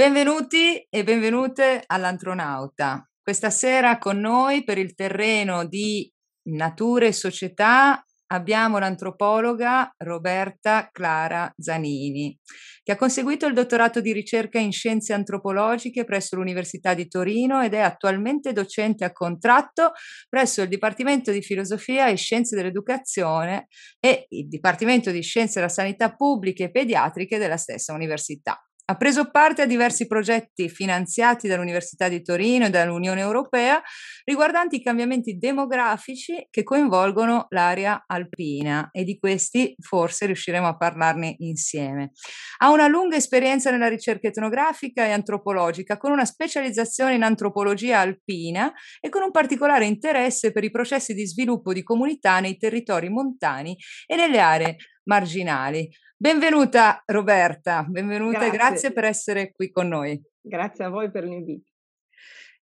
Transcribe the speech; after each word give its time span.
Benvenuti 0.00 0.82
e 0.88 1.04
benvenute 1.04 1.82
all'Antronauta. 1.84 3.06
Questa 3.20 3.50
sera 3.50 3.98
con 3.98 4.18
noi 4.18 4.64
per 4.64 4.78
il 4.78 4.94
terreno 4.94 5.66
di 5.66 6.10
natura 6.44 7.04
e 7.04 7.12
società 7.12 8.02
abbiamo 8.28 8.78
l'antropologa 8.78 9.92
Roberta 9.98 10.88
Clara 10.90 11.52
Zanini, 11.54 12.34
che 12.82 12.92
ha 12.92 12.96
conseguito 12.96 13.44
il 13.44 13.52
dottorato 13.52 14.00
di 14.00 14.14
ricerca 14.14 14.58
in 14.58 14.72
scienze 14.72 15.12
antropologiche 15.12 16.04
presso 16.04 16.34
l'Università 16.36 16.94
di 16.94 17.06
Torino 17.06 17.60
ed 17.60 17.74
è 17.74 17.80
attualmente 17.80 18.54
docente 18.54 19.04
a 19.04 19.12
contratto 19.12 19.92
presso 20.30 20.62
il 20.62 20.68
Dipartimento 20.68 21.30
di 21.30 21.42
Filosofia 21.42 22.08
e 22.08 22.16
Scienze 22.16 22.56
dell'Educazione 22.56 23.66
e 24.00 24.24
il 24.30 24.48
Dipartimento 24.48 25.10
di 25.10 25.20
Scienze 25.20 25.60
della 25.60 25.70
Sanità 25.70 26.14
Pubbliche 26.14 26.64
e 26.64 26.70
Pediatriche 26.70 27.36
della 27.36 27.58
stessa 27.58 27.92
università. 27.92 28.58
Ha 28.90 28.96
preso 28.96 29.30
parte 29.30 29.62
a 29.62 29.66
diversi 29.66 30.08
progetti 30.08 30.68
finanziati 30.68 31.46
dall'Università 31.46 32.08
di 32.08 32.22
Torino 32.22 32.66
e 32.66 32.70
dall'Unione 32.70 33.20
Europea 33.20 33.80
riguardanti 34.24 34.76
i 34.76 34.82
cambiamenti 34.82 35.38
demografici 35.38 36.48
che 36.50 36.64
coinvolgono 36.64 37.46
l'area 37.50 38.02
alpina 38.04 38.88
e 38.90 39.04
di 39.04 39.16
questi 39.16 39.76
forse 39.78 40.26
riusciremo 40.26 40.66
a 40.66 40.76
parlarne 40.76 41.36
insieme. 41.38 42.10
Ha 42.58 42.70
una 42.72 42.88
lunga 42.88 43.14
esperienza 43.14 43.70
nella 43.70 43.86
ricerca 43.86 44.26
etnografica 44.26 45.04
e 45.04 45.12
antropologica 45.12 45.96
con 45.96 46.10
una 46.10 46.24
specializzazione 46.24 47.14
in 47.14 47.22
antropologia 47.22 48.00
alpina 48.00 48.72
e 48.98 49.08
con 49.08 49.22
un 49.22 49.30
particolare 49.30 49.86
interesse 49.86 50.50
per 50.50 50.64
i 50.64 50.70
processi 50.72 51.14
di 51.14 51.28
sviluppo 51.28 51.72
di 51.72 51.84
comunità 51.84 52.40
nei 52.40 52.56
territori 52.56 53.08
montani 53.08 53.76
e 54.04 54.16
nelle 54.16 54.40
aree 54.40 54.76
marginali. 55.04 55.88
Benvenuta 56.22 57.02
Roberta, 57.06 57.82
benvenuta 57.88 58.40
grazie. 58.40 58.52
e 58.52 58.58
grazie 58.58 58.92
per 58.92 59.04
essere 59.04 59.52
qui 59.52 59.70
con 59.70 59.88
noi. 59.88 60.20
Grazie 60.38 60.84
a 60.84 60.90
voi 60.90 61.10
per 61.10 61.24
l'invito. 61.24 61.70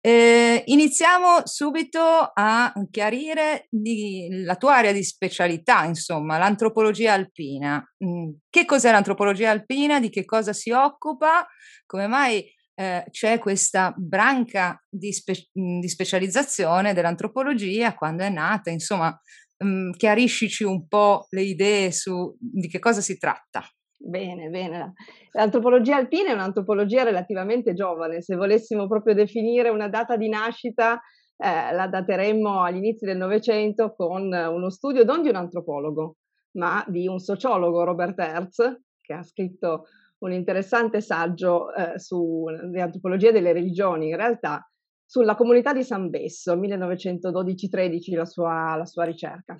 Eh, 0.01 0.61
iniziamo 0.65 1.43
subito 1.45 2.01
a 2.33 2.73
chiarire 2.91 3.67
di, 3.69 4.27
la 4.43 4.57
tua 4.57 4.75
area 4.75 4.91
di 4.91 5.05
specialità, 5.05 5.85
insomma, 5.85 6.37
l'antropologia 6.37 7.13
alpina. 7.13 7.81
Mm, 8.03 8.31
che 8.49 8.65
cos'è 8.65 8.91
l'antropologia 8.91 9.51
alpina? 9.51 10.01
Di 10.01 10.09
che 10.09 10.25
cosa 10.25 10.51
si 10.51 10.71
occupa? 10.71 11.47
Come 11.85 12.07
mai 12.07 12.45
eh, 12.73 13.05
c'è 13.09 13.39
questa 13.39 13.93
branca 13.95 14.77
di, 14.89 15.13
spe- 15.13 15.47
di 15.53 15.87
specializzazione 15.87 16.93
dell'antropologia? 16.93 17.95
Quando 17.95 18.23
è 18.23 18.29
nata? 18.29 18.69
Insomma, 18.69 19.17
um, 19.57 19.91
chiariscici 19.91 20.63
un 20.63 20.87
po' 20.87 21.27
le 21.29 21.41
idee 21.41 21.91
su 21.91 22.35
di 22.39 22.67
che 22.67 22.79
cosa 22.79 23.01
si 23.01 23.17
tratta. 23.17 23.63
Bene, 23.97 24.49
bene. 24.49 24.93
L'antropologia 25.31 25.95
alpina 25.95 26.29
è 26.29 26.33
un'antropologia 26.33 27.03
relativamente 27.03 27.73
giovane. 27.73 28.21
Se 28.21 28.35
volessimo 28.35 28.87
proprio 28.87 29.13
definire 29.13 29.69
una 29.69 29.87
data 29.87 30.15
di 30.15 30.29
nascita, 30.29 31.01
eh, 31.37 31.73
la 31.73 31.87
dateremmo 31.87 32.61
agli 32.61 32.77
inizi 32.77 33.05
del 33.05 33.17
Novecento 33.17 33.93
con 33.95 34.31
uno 34.31 34.69
studio 34.69 35.03
non 35.03 35.21
di 35.21 35.29
un 35.29 35.35
antropologo, 35.35 36.17
ma 36.51 36.83
di 36.87 37.07
un 37.07 37.19
sociologo, 37.19 37.83
Robert 37.83 38.19
Hertz, 38.19 38.81
che 39.01 39.13
ha 39.13 39.23
scritto 39.23 39.85
un 40.19 40.31
interessante 40.31 41.01
saggio 41.01 41.73
eh, 41.73 41.99
sull'antropologia 41.99 43.31
delle 43.31 43.53
religioni. 43.53 44.09
In 44.09 44.17
realtà 44.17 44.69
sulla 45.05 45.35
comunità 45.35 45.73
di 45.73 45.83
San 45.83 46.09
Besso, 46.09 46.55
1912-13 46.55 48.15
la 48.15 48.25
sua, 48.25 48.75
la 48.75 48.85
sua 48.85 49.03
ricerca. 49.03 49.57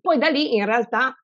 Poi 0.00 0.18
da 0.18 0.28
lì 0.28 0.54
in 0.54 0.66
realtà 0.66 1.14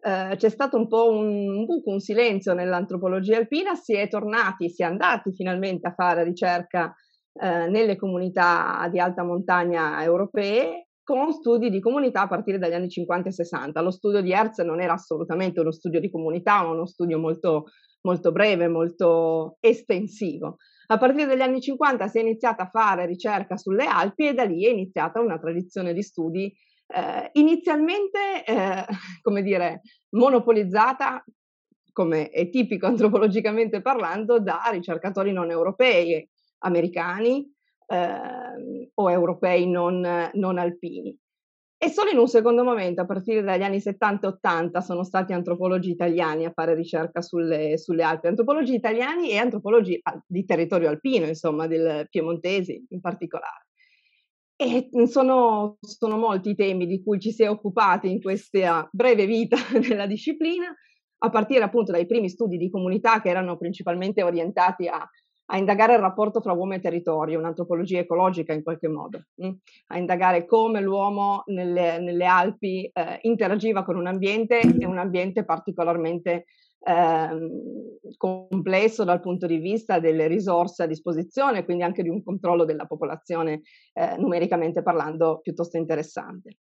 eh, 0.00 0.34
c'è 0.36 0.48
stato 0.48 0.76
un 0.76 0.86
po' 0.86 1.10
un 1.10 1.64
buco, 1.64 1.90
un 1.90 2.00
silenzio 2.00 2.54
nell'antropologia 2.54 3.38
alpina, 3.38 3.74
si 3.74 3.94
è 3.94 4.08
tornati, 4.08 4.70
si 4.70 4.82
è 4.82 4.86
andati 4.86 5.32
finalmente 5.32 5.88
a 5.88 5.94
fare 5.94 6.22
ricerca 6.22 6.94
eh, 7.32 7.68
nelle 7.68 7.96
comunità 7.96 8.86
di 8.90 9.00
alta 9.00 9.24
montagna 9.24 10.02
europee 10.02 10.88
con 11.02 11.32
studi 11.32 11.68
di 11.68 11.80
comunità 11.80 12.22
a 12.22 12.28
partire 12.28 12.58
dagli 12.58 12.72
anni 12.72 12.88
50 12.88 13.28
e 13.28 13.32
60. 13.32 13.80
Lo 13.80 13.90
studio 13.90 14.22
di 14.22 14.32
Hertz 14.32 14.58
non 14.60 14.80
era 14.80 14.94
assolutamente 14.94 15.60
uno 15.60 15.70
studio 15.70 16.00
di 16.00 16.10
comunità, 16.10 16.62
ma 16.62 16.70
uno 16.70 16.86
studio 16.86 17.18
molto, 17.18 17.66
molto 18.02 18.32
breve, 18.32 18.68
molto 18.68 19.58
estensivo. 19.60 20.56
A 20.86 20.98
partire 20.98 21.26
dagli 21.26 21.40
anni 21.40 21.60
50 21.60 22.06
si 22.08 22.18
è 22.18 22.20
iniziata 22.20 22.64
a 22.64 22.68
fare 22.68 23.06
ricerca 23.06 23.56
sulle 23.56 23.86
Alpi 23.86 24.28
e 24.28 24.34
da 24.34 24.44
lì 24.44 24.66
è 24.66 24.70
iniziata 24.70 25.20
una 25.20 25.38
tradizione 25.38 25.92
di 25.92 26.02
studi 26.02 26.54
eh, 26.86 27.30
inizialmente, 27.34 28.44
eh, 28.44 28.84
come 29.22 29.42
dire, 29.42 29.82
monopolizzata, 30.10 31.24
come 31.92 32.28
è 32.28 32.48
tipico 32.50 32.86
antropologicamente 32.86 33.80
parlando, 33.80 34.40
da 34.40 34.62
ricercatori 34.70 35.32
non 35.32 35.50
europei, 35.50 36.28
americani 36.58 37.52
eh, 37.86 38.90
o 38.94 39.10
europei 39.10 39.66
non, 39.66 40.30
non 40.32 40.58
alpini. 40.58 41.16
E 41.84 41.90
solo 41.90 42.08
in 42.08 42.16
un 42.16 42.28
secondo 42.28 42.64
momento, 42.64 43.02
a 43.02 43.04
partire 43.04 43.42
dagli 43.42 43.62
anni 43.62 43.78
70 43.78 44.26
80, 44.26 44.80
sono 44.80 45.04
stati 45.04 45.34
antropologi 45.34 45.90
italiani 45.90 46.46
a 46.46 46.50
fare 46.50 46.74
ricerca 46.74 47.20
sulle, 47.20 47.76
sulle 47.76 48.02
Alpi, 48.02 48.28
antropologi 48.28 48.72
italiani 48.72 49.28
e 49.28 49.36
antropologi 49.36 50.00
di 50.26 50.46
territorio 50.46 50.88
alpino, 50.88 51.26
insomma, 51.26 51.66
del 51.66 52.06
piemontesi 52.08 52.86
in 52.88 53.02
particolare. 53.02 53.66
E 54.56 54.88
sono, 55.08 55.76
sono 55.82 56.16
molti 56.16 56.50
i 56.50 56.54
temi 56.54 56.86
di 56.86 57.02
cui 57.02 57.20
ci 57.20 57.32
si 57.32 57.42
è 57.42 57.50
occupati 57.50 58.10
in 58.10 58.22
questa 58.22 58.88
breve 58.90 59.26
vita 59.26 59.58
della 59.86 60.06
disciplina, 60.06 60.74
a 61.18 61.28
partire 61.28 61.64
appunto 61.64 61.92
dai 61.92 62.06
primi 62.06 62.30
studi 62.30 62.56
di 62.56 62.70
comunità 62.70 63.20
che 63.20 63.28
erano 63.28 63.58
principalmente 63.58 64.22
orientati 64.22 64.86
a 64.86 65.06
a 65.46 65.58
indagare 65.58 65.94
il 65.94 66.00
rapporto 66.00 66.40
fra 66.40 66.52
uomo 66.52 66.74
e 66.74 66.80
territorio, 66.80 67.38
un'antropologia 67.38 67.98
ecologica 67.98 68.52
in 68.52 68.62
qualche 68.62 68.88
modo, 68.88 69.26
mh? 69.34 69.46
Mm? 69.46 69.52
a 69.88 69.98
indagare 69.98 70.46
come 70.46 70.80
l'uomo 70.80 71.42
nelle, 71.46 71.98
nelle 71.98 72.24
Alpi 72.24 72.90
eh, 72.92 73.18
interagiva 73.22 73.84
con 73.84 73.96
un 73.96 74.06
ambiente 74.06 74.60
e 74.60 74.86
un 74.86 74.98
ambiente 74.98 75.44
particolarmente 75.44 76.46
eh, 76.86 78.14
complesso 78.16 79.04
dal 79.04 79.20
punto 79.20 79.46
di 79.46 79.58
vista 79.58 79.98
delle 79.98 80.26
risorse 80.26 80.82
a 80.82 80.86
disposizione, 80.86 81.64
quindi 81.64 81.82
anche 81.82 82.02
di 82.02 82.08
un 82.08 82.22
controllo 82.22 82.64
della 82.64 82.86
popolazione 82.86 83.62
eh, 83.92 84.16
numericamente 84.18 84.82
parlando 84.82 85.40
piuttosto 85.40 85.76
interessante. 85.76 86.58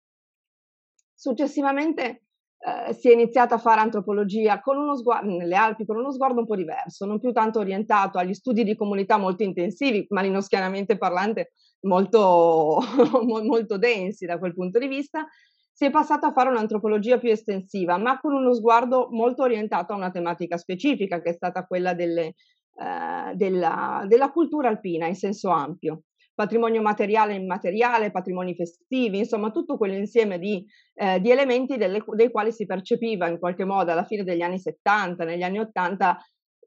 Successivamente 1.15 2.28
eh, 2.61 2.93
si 2.93 3.09
è 3.09 3.13
iniziata 3.13 3.55
a 3.55 3.59
fare 3.59 3.81
antropologia 3.81 4.61
sguardo, 4.97 5.31
nelle 5.31 5.55
Alpi 5.55 5.87
con 5.87 5.97
uno 5.97 6.13
sguardo 6.13 6.41
un 6.41 6.47
po' 6.47 6.57
diverso, 6.57 7.07
non 7.07 7.21
più 7.21 7.33
tanto 7.33 7.61
orientato 7.61 8.19
agli 8.19 8.35
studi 8.35 8.65
di 8.65 8.75
comunità 8.75 9.17
molto 9.17 9.45
intensivi, 9.45 10.07
malinoschianamente 10.09 10.99
parlante 10.99 11.53
molto, 11.83 12.81
molto 13.23 13.79
densi 13.79 14.27
da 14.27 14.39
quel 14.39 14.55
punto 14.55 14.79
di 14.79 14.89
vista, 14.89 15.27
si 15.73 15.85
è 15.85 15.91
passata 15.91 16.27
a 16.27 16.33
fare 16.33 16.51
un'antropologia 16.51 17.19
più 17.19 17.31
estensiva, 17.31 17.97
ma 17.99 18.19
con 18.19 18.35
uno 18.35 18.53
sguardo 18.53 19.07
molto 19.13 19.43
orientato 19.43 19.93
a 19.93 19.97
una 19.97 20.11
tematica 20.11 20.57
specifica, 20.57 21.23
che 21.23 21.31
è 21.31 21.35
stata 21.35 21.65
quella 21.65 21.95
delle, 21.95 22.35
eh, 22.75 23.35
della, 23.35 24.05
della 24.09 24.33
cultura 24.33 24.69
alpina 24.69 25.07
in 25.07 25.15
senso 25.15 25.51
ampio 25.51 26.03
patrimonio 26.39 26.81
materiale 26.81 27.33
e 27.33 27.37
immateriale, 27.39 28.13
patrimoni 28.13 28.55
festivi, 28.55 29.19
insomma 29.19 29.51
tutto 29.51 29.77
quell'insieme 29.77 30.39
di, 30.39 30.65
eh, 30.95 31.21
di 31.21 31.33
elementi 31.33 31.77
delle, 31.77 32.01
dei 32.15 32.31
quali 32.31 32.53
si 32.53 32.65
percepiva 32.65 33.27
in 33.27 33.41
qualche 33.41 33.65
modo 33.65 33.91
alla 33.91 34.05
fine 34.05 34.23
degli 34.23 34.43
anni 34.43 34.61
70, 34.61 35.25
negli 35.25 35.43
anni 35.43 35.59
80, 35.59 36.17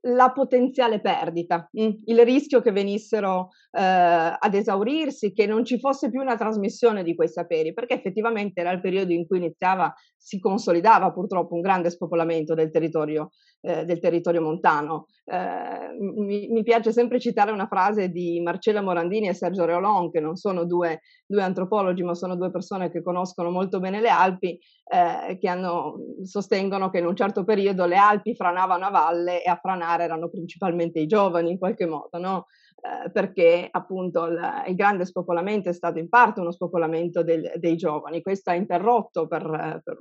la 0.07 0.31
potenziale 0.31 0.99
perdita, 0.99 1.69
mm, 1.79 1.89
il 2.03 2.19
rischio 2.25 2.59
che 2.59 2.73
venissero 2.73 3.51
eh, 3.71 3.81
ad 3.81 4.53
esaurirsi, 4.53 5.31
che 5.31 5.45
non 5.45 5.63
ci 5.63 5.79
fosse 5.79 6.09
più 6.09 6.19
una 6.19 6.35
trasmissione 6.35 7.01
di 7.01 7.15
quei 7.15 7.29
saperi, 7.29 7.73
perché 7.73 7.93
effettivamente 7.93 8.59
era 8.59 8.71
il 8.71 8.81
periodo 8.81 9.13
in 9.13 9.25
cui 9.25 9.37
iniziava, 9.37 9.93
si 10.17 10.37
consolidava 10.39 11.13
purtroppo 11.13 11.55
un 11.55 11.61
grande 11.61 11.89
spopolamento 11.91 12.53
del 12.55 12.71
territorio, 12.71 13.29
eh, 13.61 13.85
del 13.85 13.99
territorio 13.99 14.41
montano. 14.41 15.05
Eh, 15.25 15.95
mi, 15.99 16.47
mi, 16.49 16.63
piace 16.63 16.91
sempre 16.91 17.19
citare 17.19 17.51
una 17.51 17.67
frase 17.67 18.09
di 18.09 18.39
Marcella 18.41 18.81
Morandini 18.81 19.27
e 19.27 19.33
Sergio 19.33 19.65
Reolon, 19.65 20.11
che 20.11 20.19
non 20.19 20.35
sono 20.35 20.65
due, 20.65 21.01
due 21.25 21.43
antropologi, 21.43 22.03
ma 22.03 22.15
sono 22.15 22.35
due 22.35 22.51
persone 22.51 22.91
che 22.91 23.01
conoscono 23.01 23.49
molto 23.51 23.79
bene 23.79 24.01
le 24.01 24.09
Alpi, 24.09 24.59
eh, 24.83 25.37
che 25.37 25.47
hanno, 25.47 25.95
sostengono 26.23 26.89
che 26.89 26.99
in 26.99 27.05
un 27.05 27.15
certo 27.15 27.43
periodo 27.43 27.85
le 27.85 27.97
Alpi 27.97 28.35
franavano 28.35 28.85
a 28.85 28.89
valle 28.89 29.43
e 29.43 29.49
a 29.49 29.59
franare 29.61 30.03
erano 30.03 30.29
principalmente 30.29 30.99
i 30.99 31.07
giovani 31.07 31.51
in 31.51 31.57
qualche 31.57 31.85
modo, 31.85 32.17
no? 32.17 32.45
eh, 32.81 33.11
perché 33.11 33.67
appunto 33.69 34.25
il, 34.25 34.39
il, 34.67 34.75
grande 34.75 35.05
spopolamento 35.05 35.69
è 35.69 35.73
stato 35.73 35.99
in 35.99 36.09
parte 36.09 36.39
uno 36.39 36.51
spopolamento 36.51 37.21
del, 37.21 37.51
dei 37.57 37.75
giovani. 37.75 38.23
Questo 38.23 38.49
ha 38.49 38.55
interrotto 38.55 39.27
per, 39.27 39.81
per 39.83 39.99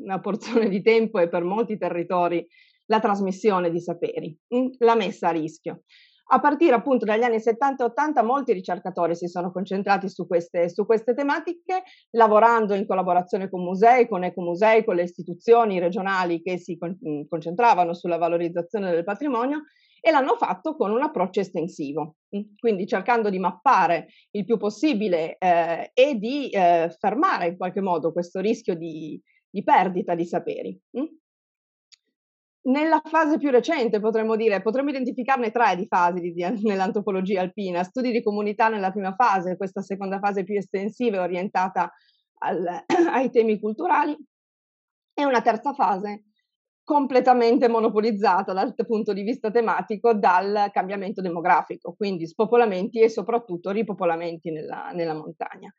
una 0.00 0.18
porzione 0.20 0.68
di 0.70 0.80
tempo 0.80 1.18
e 1.18 1.28
per 1.28 1.44
molti 1.44 1.76
territori 1.76 2.46
la 2.88 3.00
trasmissione 3.00 3.70
di 3.70 3.80
saperi, 3.80 4.36
mm, 4.54 4.66
la 4.78 4.94
messa 4.94 5.28
a 5.28 5.32
rischio. 5.32 5.82
A 6.30 6.40
partire 6.40 6.74
appunto 6.74 7.06
dagli 7.06 7.22
anni 7.22 7.40
70 7.40 7.82
e 7.82 7.86
80 7.86 8.22
molti 8.22 8.52
ricercatori 8.52 9.14
si 9.14 9.28
sono 9.28 9.50
concentrati 9.50 10.10
su 10.10 10.26
queste, 10.26 10.68
su 10.68 10.84
queste 10.84 11.14
tematiche, 11.14 11.84
lavorando 12.10 12.74
in 12.74 12.86
collaborazione 12.86 13.48
con 13.48 13.62
musei, 13.62 14.06
con 14.06 14.24
ecomusei, 14.24 14.84
con 14.84 14.96
le 14.96 15.04
istituzioni 15.04 15.78
regionali 15.78 16.42
che 16.42 16.58
si 16.58 16.76
mm, 16.78 17.22
concentravano 17.28 17.94
sulla 17.94 18.18
valorizzazione 18.18 18.90
del 18.90 19.04
patrimonio 19.04 19.62
e 20.00 20.10
l'hanno 20.10 20.36
fatto 20.36 20.76
con 20.76 20.90
un 20.90 21.02
approccio 21.02 21.40
estensivo, 21.40 22.16
mm, 22.36 22.40
quindi 22.58 22.86
cercando 22.86 23.30
di 23.30 23.38
mappare 23.38 24.08
il 24.32 24.44
più 24.44 24.58
possibile 24.58 25.38
eh, 25.38 25.90
e 25.94 26.14
di 26.16 26.50
eh, 26.50 26.94
fermare 26.98 27.48
in 27.48 27.56
qualche 27.56 27.80
modo 27.80 28.12
questo 28.12 28.40
rischio 28.40 28.74
di, 28.74 29.18
di 29.48 29.64
perdita 29.64 30.14
di 30.14 30.26
saperi. 30.26 30.78
Nella 32.60 33.00
fase 33.04 33.38
più 33.38 33.50
recente, 33.50 34.00
potremmo 34.00 34.36
dire, 34.36 34.60
potremmo 34.60 34.90
identificarne 34.90 35.50
tre 35.50 35.76
di 35.76 35.86
fasi 35.86 36.20
di, 36.20 36.44
nell'antropologia 36.62 37.40
alpina, 37.40 37.82
studi 37.82 38.10
di 38.10 38.22
comunità 38.22 38.68
nella 38.68 38.90
prima 38.90 39.14
fase, 39.14 39.56
questa 39.56 39.80
seconda 39.80 40.18
fase 40.18 40.44
più 40.44 40.56
estensiva 40.56 41.16
e 41.16 41.20
orientata 41.20 41.90
al, 42.40 42.84
ai 43.12 43.30
temi 43.30 43.58
culturali, 43.58 44.16
e 45.14 45.24
una 45.24 45.40
terza 45.40 45.72
fase 45.72 46.24
completamente 46.84 47.68
monopolizzata 47.68 48.52
dal 48.52 48.74
punto 48.74 49.12
di 49.12 49.22
vista 49.22 49.50
tematico 49.50 50.14
dal 50.14 50.70
cambiamento 50.72 51.20
demografico, 51.20 51.94
quindi 51.94 52.26
spopolamenti 52.26 53.00
e 53.00 53.10
soprattutto 53.10 53.70
ripopolamenti 53.70 54.50
nella, 54.50 54.90
nella 54.94 55.14
montagna. 55.14 55.70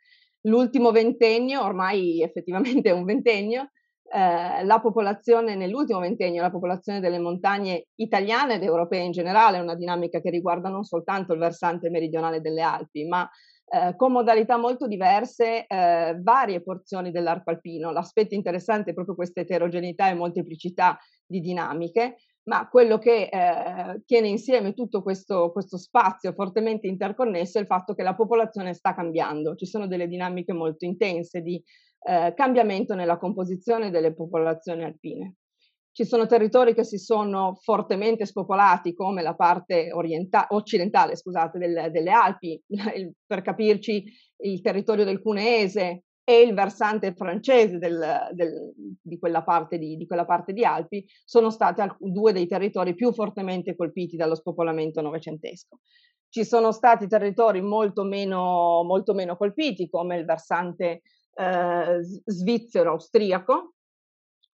L'ultimo 0.42 0.92
ventennio, 0.92 1.64
ormai 1.64 2.22
effettivamente 2.22 2.90
è 2.90 2.94
un 2.94 3.06
ventennio, 3.06 3.72
eh, 4.12 4.64
la 4.64 4.80
popolazione 4.80 5.56
nell'ultimo 5.56 6.00
ventennio, 6.00 6.42
la 6.42 6.52
popolazione 6.52 7.00
delle 7.00 7.20
montagne 7.20 7.88
italiane 7.96 8.56
ed 8.56 8.64
europee 8.64 9.04
in 9.04 9.12
generale, 9.12 9.58
è 9.58 9.62
una 9.62 9.76
dinamica 9.76 10.20
che 10.20 10.30
riguarda 10.30 10.70
non 10.70 10.84
soltanto 10.84 11.34
il 11.34 11.40
versante 11.40 11.90
meridionale 11.90 12.42
delle 12.42 12.62
Alpi, 12.62 13.06
ma 13.06 13.30
eh, 13.72 13.96
con 13.96 14.12
modalità 14.12 14.58
molto 14.58 14.88
diverse 14.88 15.68
eh, 15.68 16.18
varie 16.20 16.64
porzioni 16.64 17.12
dell'arco 17.12 17.52
alpino. 17.52 17.92
L'aspetto 17.92 18.34
interessante 18.34 18.92
è 18.92 18.94
proprio 18.94 19.16
questa 19.16 19.42
eterogeneità 19.42 20.10
e 20.10 20.16
molteplicità 20.16 20.98
di 21.24 21.40
dinamiche, 21.40 22.16
ma 22.44 22.68
quello 22.68 22.98
che 22.98 23.30
eh, 23.32 24.02
tiene 24.06 24.28
insieme 24.28 24.74
tutto 24.74 25.04
questo, 25.04 25.52
questo, 25.52 25.78
spazio 25.78 26.34
fortemente 26.34 26.88
interconnesso 26.88 27.60
è 27.60 27.62
il 27.62 27.68
fatto 27.68 27.94
che 27.94 28.02
la 28.02 28.16
popolazione 28.16 28.74
sta 28.74 28.96
cambiando, 28.96 29.54
ci 29.54 29.68
sono 29.68 29.86
delle 29.86 30.08
dinamiche 30.08 30.52
molto 30.52 30.86
intense 30.86 31.42
di 31.42 31.64
eh, 32.02 32.34
cambiamento 32.36 32.96
nella 32.96 33.18
composizione 33.18 33.90
delle 33.90 34.14
popolazioni 34.14 34.84
alpine. 34.84 35.36
Ci 35.92 36.06
sono 36.06 36.28
territori 36.28 36.74
che 36.74 36.86
si 36.86 36.98
sono 36.98 37.58
fortemente 37.62 38.26
spopolati, 38.26 38.94
come 38.94 39.22
la 39.22 39.36
parte 39.36 39.92
orienta- 39.92 40.48
occidentale 40.52 41.16
scusate, 41.16 41.58
del, 41.58 41.90
delle 41.92 42.12
Alpi, 42.12 42.62
per 43.26 43.42
capirci 43.42 44.04
il 44.44 44.62
territorio 44.62 45.04
del 45.04 45.22
Cuneese 45.22 46.04
e 46.24 46.42
il 46.42 46.54
versante 46.54 47.14
francese 47.16 47.80
del, 47.80 48.30
del, 48.34 48.72
di, 49.02 49.18
quella 49.18 49.44
di, 49.72 49.98
di, 49.98 50.06
quella 50.06 50.26
parte 50.26 50.54
di 50.54 50.64
Alpi, 50.64 51.04
sono 51.26 51.50
stati 51.50 51.82
due 51.98 52.32
dei 52.32 52.46
territori 52.48 52.94
più 52.94 53.12
fortemente 53.12 53.76
colpiti 53.76 54.16
dallo 54.16 54.36
spopolamento 54.36 55.02
novecentesco. 55.02 55.80
Ci 56.30 56.46
sono 56.46 56.72
stati 56.72 57.08
territori 57.08 57.62
molto 57.62 58.04
meno, 58.04 58.84
molto 58.84 59.16
meno 59.16 59.36
colpiti, 59.36 59.90
come 59.90 60.18
il 60.18 60.26
versante 60.26 61.02
eh, 61.40 62.00
svizzero-austriaco, 62.26 63.74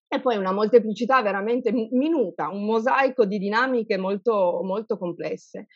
e 0.09 0.21
poi 0.21 0.37
una 0.37 0.53
molteplicità 0.53 1.23
veramente 1.23 1.71
minuta, 1.71 2.49
un 2.49 2.65
mosaico 2.65 3.25
di 3.25 3.38
dinamiche 3.38 3.97
molto, 3.97 4.61
molto 4.65 4.99
complesse 4.99 5.69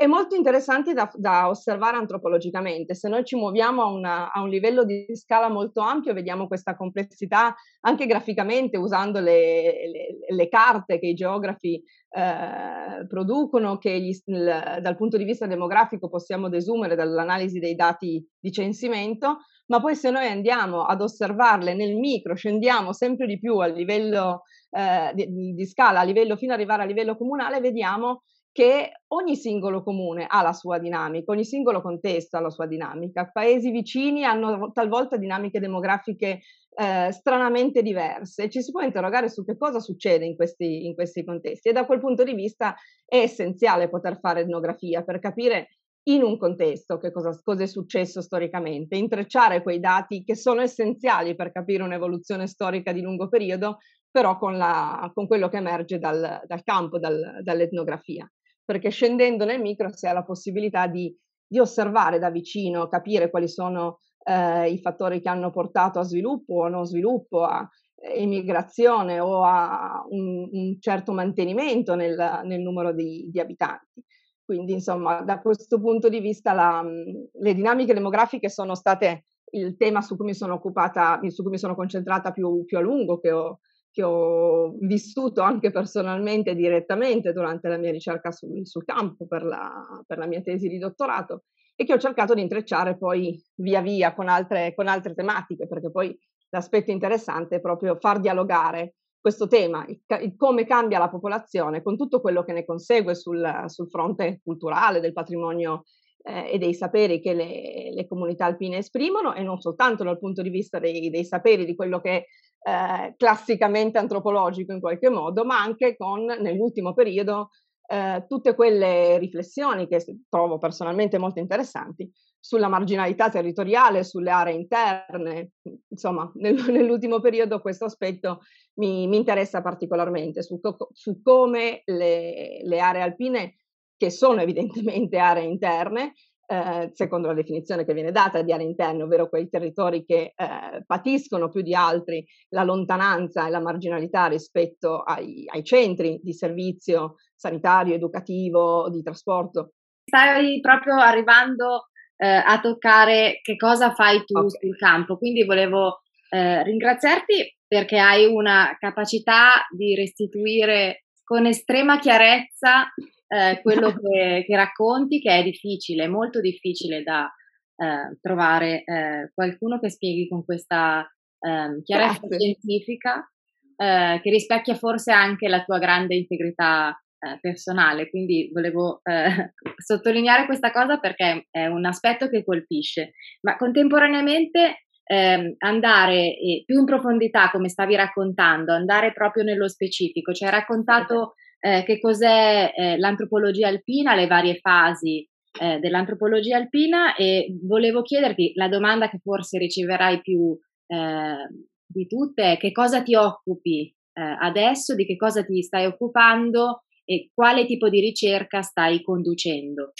e 0.00 0.06
molto 0.06 0.36
interessanti 0.36 0.92
da, 0.92 1.10
da, 1.14 1.48
osservare 1.48 1.96
antropologicamente. 1.96 2.94
Se 2.94 3.08
noi 3.08 3.24
ci 3.24 3.34
muoviamo 3.34 3.82
a, 3.82 3.86
una, 3.86 4.30
a, 4.30 4.42
un 4.42 4.48
livello 4.48 4.84
di 4.84 5.06
scala 5.14 5.48
molto 5.48 5.80
ampio, 5.80 6.12
vediamo 6.12 6.46
questa 6.46 6.76
complessità 6.76 7.54
anche 7.80 8.06
graficamente 8.06 8.76
usando 8.76 9.18
le, 9.18 9.88
le, 9.90 10.34
le 10.34 10.48
carte 10.48 11.00
che 11.00 11.06
i 11.06 11.14
geografi 11.14 11.82
eh, 12.10 13.06
producono, 13.08 13.78
che 13.78 13.98
gli, 13.98 14.16
il, 14.26 14.78
dal 14.80 14.96
punto 14.96 15.16
di 15.16 15.24
vista 15.24 15.46
demografico 15.46 16.08
possiamo 16.08 16.48
desumere 16.48 16.94
dall'analisi 16.94 17.58
dei 17.58 17.74
dati 17.74 18.24
di 18.38 18.52
censimento, 18.52 19.38
ma 19.68 19.80
poi 19.80 19.94
se 19.94 20.10
noi 20.10 20.26
andiamo 20.26 20.82
ad 20.82 21.00
osservarle 21.00 21.74
nel 21.74 21.96
micro, 21.96 22.34
scendiamo 22.34 22.92
sempre 22.92 23.26
di 23.26 23.38
più 23.38 23.58
a 23.58 23.66
livello 23.66 24.42
eh, 24.70 25.12
di, 25.14 25.54
di, 25.54 25.66
scala, 25.66 26.00
a 26.00 26.04
livello, 26.04 26.36
fino 26.36 26.52
ad 26.52 26.58
arrivare 26.58 26.82
a 26.82 26.86
livello 26.86 27.16
comunale, 27.16 27.60
vediamo 27.60 28.22
che 28.50 28.90
ogni 29.08 29.36
singolo 29.36 29.82
comune 29.82 30.26
ha 30.28 30.42
la 30.42 30.52
sua 30.52 30.78
dinamica, 30.78 31.32
ogni 31.32 31.44
singolo 31.44 31.80
contesto 31.80 32.36
ha 32.36 32.40
la 32.40 32.50
sua 32.50 32.66
dinamica. 32.66 33.30
Paesi 33.30 33.70
vicini 33.70 34.24
hanno 34.24 34.72
talvolta 34.72 35.16
dinamiche 35.16 35.60
demografiche 35.60 36.40
eh, 36.74 37.12
stranamente 37.12 37.82
diverse. 37.82 38.48
Ci 38.48 38.62
si 38.62 38.70
può 38.70 38.80
interrogare 38.80 39.28
su 39.28 39.44
che 39.44 39.56
cosa 39.56 39.80
succede 39.80 40.24
in 40.24 40.34
questi, 40.34 40.86
in 40.86 40.94
questi 40.94 41.24
contesti 41.24 41.68
e 41.68 41.72
da 41.72 41.86
quel 41.86 42.00
punto 42.00 42.24
di 42.24 42.34
vista 42.34 42.74
è 43.04 43.18
essenziale 43.18 43.88
poter 43.88 44.18
fare 44.18 44.40
etnografia 44.40 45.04
per 45.04 45.18
capire 45.20 45.77
in 46.08 46.22
un 46.22 46.38
contesto 46.38 46.96
che 46.98 47.10
cosa, 47.12 47.38
cosa, 47.42 47.62
è 47.62 47.66
successo 47.66 48.20
storicamente, 48.20 48.96
intrecciare 48.96 49.62
quei 49.62 49.78
dati 49.78 50.24
che 50.24 50.36
sono 50.36 50.62
essenziali 50.62 51.34
per 51.34 51.52
capire 51.52 51.82
un'evoluzione 51.82 52.46
storica 52.46 52.92
di 52.92 53.02
lungo 53.02 53.28
periodo, 53.28 53.78
però 54.10 54.38
con, 54.38 54.56
la, 54.56 55.10
con 55.14 55.26
quello 55.26 55.48
che 55.48 55.58
emerge 55.58 55.98
dal, 55.98 56.40
dal 56.46 56.62
campo, 56.62 56.98
dal, 56.98 57.40
dall'etnografia. 57.42 58.30
Perché 58.64 58.90
scendendo 58.90 59.44
nel 59.44 59.60
micro 59.60 59.94
si 59.94 60.06
ha 60.06 60.12
la 60.12 60.24
possibilità 60.24 60.86
di, 60.86 61.14
di 61.46 61.58
osservare 61.58 62.18
da 62.18 62.30
vicino, 62.30 62.88
capire 62.88 63.30
quali 63.30 63.48
sono 63.48 64.00
eh, 64.24 64.70
i 64.70 64.78
fattori 64.80 65.20
che 65.20 65.28
hanno 65.28 65.50
portato 65.50 65.98
a 65.98 66.04
sviluppo 66.04 66.54
o 66.54 66.68
non 66.68 66.84
sviluppo, 66.84 67.44
a 67.44 67.68
emigrazione 68.00 69.20
o 69.20 69.42
a 69.42 70.04
un, 70.08 70.48
un 70.50 70.80
certo 70.80 71.12
mantenimento 71.12 71.94
nel, 71.94 72.40
nel 72.44 72.60
numero 72.60 72.94
di, 72.94 73.28
di 73.30 73.40
abitanti. 73.40 74.02
Quindi, 74.48 74.72
insomma, 74.72 75.20
da 75.20 75.40
questo 75.40 75.78
punto 75.78 76.08
di 76.08 76.20
vista 76.20 76.54
la, 76.54 76.82
le 76.82 77.52
dinamiche 77.52 77.92
demografiche 77.92 78.48
sono 78.48 78.74
state 78.74 79.26
il 79.50 79.76
tema 79.76 80.00
su 80.00 80.16
cui 80.16 80.24
mi 80.24 80.32
sono 80.32 80.54
occupata, 80.54 81.20
su 81.28 81.42
cui 81.42 81.50
mi 81.50 81.58
sono 81.58 81.74
concentrata 81.74 82.30
più, 82.30 82.64
più 82.64 82.78
a 82.78 82.80
lungo, 82.80 83.18
che 83.18 83.30
ho, 83.30 83.60
che 83.90 84.02
ho, 84.02 84.74
vissuto 84.80 85.42
anche 85.42 85.70
personalmente 85.70 86.54
direttamente 86.54 87.34
durante 87.34 87.68
la 87.68 87.76
mia 87.76 87.90
ricerca 87.90 88.30
sul, 88.30 88.66
sul 88.66 88.86
campo 88.86 89.26
per 89.26 89.44
la, 89.44 89.84
per 90.06 90.16
la, 90.16 90.26
mia 90.26 90.40
tesi 90.40 90.66
di 90.66 90.78
dottorato 90.78 91.42
e 91.76 91.84
che 91.84 91.92
ho 91.92 91.98
cercato 91.98 92.32
di 92.32 92.40
intrecciare 92.40 92.96
poi 92.96 93.38
via 93.56 93.82
via 93.82 94.14
con 94.14 94.28
altre, 94.28 94.72
con 94.74 94.88
altre 94.88 95.12
tematiche, 95.12 95.66
perché 95.66 95.90
poi 95.90 96.18
l'aspetto 96.48 96.90
interessante 96.90 97.56
è 97.56 97.60
proprio 97.60 97.98
far 98.00 98.18
dialogare 98.18 98.94
questo 99.28 99.46
tema, 99.46 99.84
il, 99.86 100.00
il 100.22 100.36
come 100.36 100.64
cambia 100.64 100.98
la 100.98 101.10
popolazione 101.10 101.82
con 101.82 101.98
tutto 101.98 102.22
quello 102.22 102.42
che 102.44 102.54
ne 102.54 102.64
consegue 102.64 103.14
sul, 103.14 103.64
sul 103.66 103.90
fronte 103.90 104.40
culturale, 104.42 105.00
del 105.00 105.12
patrimonio 105.12 105.82
eh, 106.22 106.52
e 106.52 106.58
dei 106.58 106.72
saperi 106.72 107.20
che 107.20 107.34
le, 107.34 107.92
le, 107.92 108.06
comunità 108.06 108.46
alpine 108.46 108.78
esprimono 108.78 109.34
e 109.34 109.42
non 109.42 109.60
soltanto 109.60 110.02
dal 110.02 110.18
punto 110.18 110.40
di 110.40 110.48
vista 110.48 110.78
dei, 110.78 111.10
dei 111.10 111.26
saperi, 111.26 111.66
di 111.66 111.74
quello 111.74 112.00
che 112.00 112.10
è 112.10 112.24
eh, 112.70 113.14
classicamente 113.18 113.98
antropologico 113.98 114.72
in 114.72 114.80
qualche 114.80 115.10
modo, 115.10 115.44
ma 115.44 115.60
anche 115.60 115.94
con 115.94 116.24
nell'ultimo 116.24 116.94
periodo 116.94 117.50
eh, 117.86 118.24
tutte 118.26 118.54
quelle 118.54 119.18
riflessioni 119.18 119.86
che 119.86 120.02
trovo 120.30 120.56
personalmente 120.56 121.18
molto 121.18 121.38
interessanti 121.38 122.10
sulla 122.48 122.68
marginalità 122.68 123.28
territoriale, 123.28 124.04
sulle 124.04 124.30
aree 124.30 124.54
interne, 124.54 125.50
insomma, 125.88 126.32
nel, 126.40 126.54
nell'ultimo 126.70 127.20
periodo 127.20 127.60
questo 127.60 127.84
aspetto 127.84 128.40
mi, 128.76 129.06
mi 129.06 129.18
interessa 129.18 129.60
particolarmente, 129.60 130.42
su, 130.42 130.58
su 130.92 131.20
come 131.20 131.82
le, 131.84 132.62
le, 132.62 132.80
aree 132.80 133.02
alpine, 133.02 133.56
che 133.98 134.08
sono 134.08 134.40
evidentemente 134.40 135.18
aree 135.18 135.44
interne, 135.44 136.14
eh, 136.46 136.90
secondo 136.94 137.26
la 137.28 137.34
definizione 137.34 137.84
che 137.84 137.92
viene 137.92 138.12
data 138.12 138.40
di 138.40 138.50
aree 138.50 138.64
interne, 138.64 139.02
ovvero 139.02 139.28
quei 139.28 139.50
territori 139.50 140.06
che 140.06 140.32
eh, 140.34 140.84
patiscono 140.86 141.50
più 141.50 141.60
di 141.60 141.74
altri 141.74 142.24
la 142.48 142.62
lontananza 142.62 143.46
e 143.46 143.50
la 143.50 143.60
marginalità 143.60 144.24
rispetto 144.24 145.02
ai, 145.02 145.44
ai 145.52 145.62
centri 145.62 146.18
di 146.22 146.32
servizio 146.32 147.16
sanitario, 147.34 147.94
educativo, 147.94 148.88
di 148.88 149.02
trasporto. 149.02 149.72
Stai 150.06 150.58
proprio 150.60 150.94
arrivando 150.94 151.88
eh, 152.18 152.26
a 152.26 152.60
toccare 152.60 153.40
che 153.42 153.56
cosa 153.56 153.92
fai 153.94 154.24
tu 154.24 154.36
okay. 154.36 154.50
sul 154.60 154.76
campo. 154.76 155.16
Quindi 155.16 155.44
volevo 155.44 156.02
eh, 156.30 156.62
ringraziarti 156.64 157.56
perché 157.66 157.98
hai 157.98 158.26
una 158.26 158.76
capacità 158.78 159.66
di 159.70 159.94
restituire 159.94 161.04
con 161.22 161.46
estrema 161.46 161.98
chiarezza 161.98 162.92
eh, 163.28 163.60
quello 163.62 163.92
che, 164.00 164.44
che, 164.46 164.56
racconti, 164.56 165.20
che 165.20 165.38
è 165.38 165.42
difficile, 165.42 166.08
molto 166.08 166.40
difficile 166.40 167.02
da 167.02 167.30
eh, 167.76 168.18
trovare 168.20 168.82
eh, 168.84 169.30
qualcuno 169.32 169.78
che 169.78 169.90
spieghi 169.90 170.28
con 170.28 170.44
questa 170.44 171.08
ehm, 171.38 171.82
chiarezza 171.82 172.26
Grazie. 172.26 172.38
scientifica, 172.38 173.30
eh, 173.76 174.20
che 174.22 174.30
rispecchia 174.30 174.74
forse 174.74 175.12
anche 175.12 175.48
la 175.48 175.62
tua 175.62 175.78
grande 175.78 176.16
integrità 176.16 176.98
eh, 177.20 177.38
personale, 177.40 178.08
quindi 178.10 178.48
volevo 178.52 179.00
eh, 179.02 179.54
sottolineare 179.76 180.46
questa 180.46 180.70
cosa 180.70 180.98
perché 180.98 181.48
è 181.50 181.66
un 181.66 181.84
aspetto 181.84 182.28
che 182.28 182.44
colpisce, 182.44 183.14
ma 183.40 183.56
contemporaneamente 183.56 184.84
eh, 185.02 185.56
andare 185.58 186.36
più 186.64 186.78
in 186.78 186.84
profondità, 186.84 187.50
come 187.50 187.68
stavi 187.68 187.96
raccontando, 187.96 188.72
andare 188.72 189.12
proprio 189.12 189.42
nello 189.42 189.68
specifico, 189.68 190.32
ci 190.32 190.44
hai 190.44 190.52
raccontato 190.52 191.34
eh, 191.58 191.82
che 191.84 191.98
cos'è 191.98 192.72
eh, 192.72 192.98
l'antropologia 192.98 193.66
alpina, 193.66 194.14
le 194.14 194.28
varie 194.28 194.58
fasi 194.60 195.28
dell'antropologia 195.58 196.56
alpina 196.56 197.16
e 197.16 197.58
volevo 197.64 198.02
chiederti 198.02 198.52
la 198.54 198.68
domanda 198.68 199.10
che 199.10 199.18
forse 199.18 199.58
riceverai 199.58 200.20
più 200.20 200.56
eh, 200.86 201.48
di 201.84 202.06
tutte 202.06 202.56
che 202.60 202.70
cosa 202.70 203.02
ti 203.02 203.16
occupi 203.16 203.92
adesso, 204.12 204.94
di 204.94 205.04
che 205.04 205.16
cosa 205.16 205.44
ti 205.44 205.62
stai 205.62 205.86
occupando 205.86 206.82
e 207.08 207.30
quale 207.32 207.64
tipo 207.64 207.88
di 207.88 208.00
ricerca 208.00 208.60
stai 208.60 209.02
conducendo. 209.02 209.92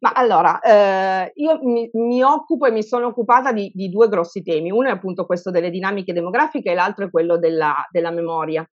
Ma 0.00 0.12
allora, 0.12 0.60
eh, 0.60 1.32
io 1.34 1.58
mi, 1.62 1.90
mi, 1.92 2.22
occupo 2.22 2.66
e 2.66 2.70
mi 2.70 2.82
sono 2.82 3.08
occupata 3.08 3.52
di, 3.52 3.70
di, 3.74 3.90
due 3.90 4.08
grossi 4.08 4.42
temi. 4.42 4.70
Uno 4.70 4.88
è 4.88 4.92
appunto 4.92 5.26
questo 5.26 5.50
delle 5.50 5.70
dinamiche 5.70 6.12
demografiche 6.12 6.70
e 6.70 6.74
l'altro 6.74 7.06
è 7.06 7.10
quello 7.10 7.36
della, 7.36 7.86
della 7.90 8.10
memoria. 8.10 8.66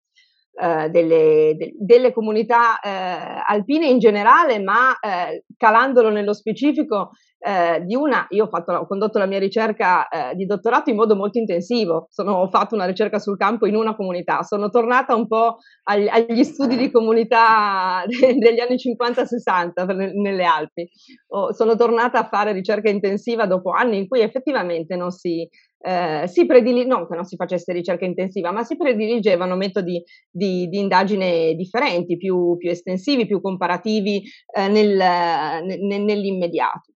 Eh, 0.60 0.90
delle, 0.90 1.54
de, 1.56 1.72
delle, 1.78 2.12
comunità 2.12 2.80
eh, 2.80 3.42
alpine 3.46 3.86
in 3.86 4.00
generale, 4.00 4.58
ma 4.58 4.98
eh, 4.98 5.44
calandolo 5.56 6.08
nello 6.08 6.32
specifico 6.32 7.12
eh, 7.38 7.84
di 7.84 7.94
una, 7.94 8.26
io 8.30 8.46
ho, 8.46 8.48
fatto, 8.48 8.72
ho, 8.72 8.86
condotto 8.88 9.20
la 9.20 9.26
mia 9.26 9.38
ricerca 9.38 10.08
eh, 10.08 10.34
di 10.34 10.46
dottorato 10.46 10.90
in 10.90 10.96
modo 10.96 11.14
molto 11.14 11.38
intensivo, 11.38 12.08
sono, 12.10 12.32
ho 12.32 12.48
fatto 12.48 12.74
una 12.74 12.86
ricerca 12.86 13.20
sul 13.20 13.36
campo 13.36 13.66
in 13.66 13.76
una 13.76 13.94
comunità, 13.94 14.42
sono 14.42 14.68
tornata 14.68 15.14
un 15.14 15.28
po' 15.28 15.58
agli, 15.84 16.08
agli 16.08 16.42
studi 16.42 16.76
di 16.76 16.90
comunità 16.90 18.02
de, 18.10 18.34
degli 18.34 18.58
anni 18.58 18.74
50-60 18.74 20.20
nelle 20.20 20.44
Alpi, 20.44 20.88
oh, 21.28 21.52
sono 21.52 21.76
tornata 21.76 22.18
a 22.18 22.28
fare 22.28 22.50
ricerca 22.50 22.90
intensiva 22.90 23.46
dopo 23.46 23.70
anni 23.70 23.98
in 23.98 24.08
cui 24.08 24.22
effettivamente 24.22 24.96
non 24.96 25.12
si, 25.12 25.48
eh, 25.80 26.24
si 26.26 26.46
predili- 26.46 26.86
non 26.86 27.06
che 27.06 27.14
non 27.14 27.24
si 27.24 27.36
facesse 27.36 27.72
ricerca 27.72 28.04
intensiva, 28.04 28.50
ma 28.50 28.64
si 28.64 28.76
prediligevano 28.76 29.56
metodi 29.56 30.02
di, 30.30 30.68
di 30.68 30.78
indagine 30.78 31.54
differenti, 31.54 32.16
più, 32.16 32.56
più, 32.56 32.70
estensivi, 32.70 33.26
più 33.26 33.40
comparativi 33.40 34.22
eh, 34.54 34.68
nel, 34.68 34.96
ne, 34.96 35.98
nell'immediato. 35.98 36.92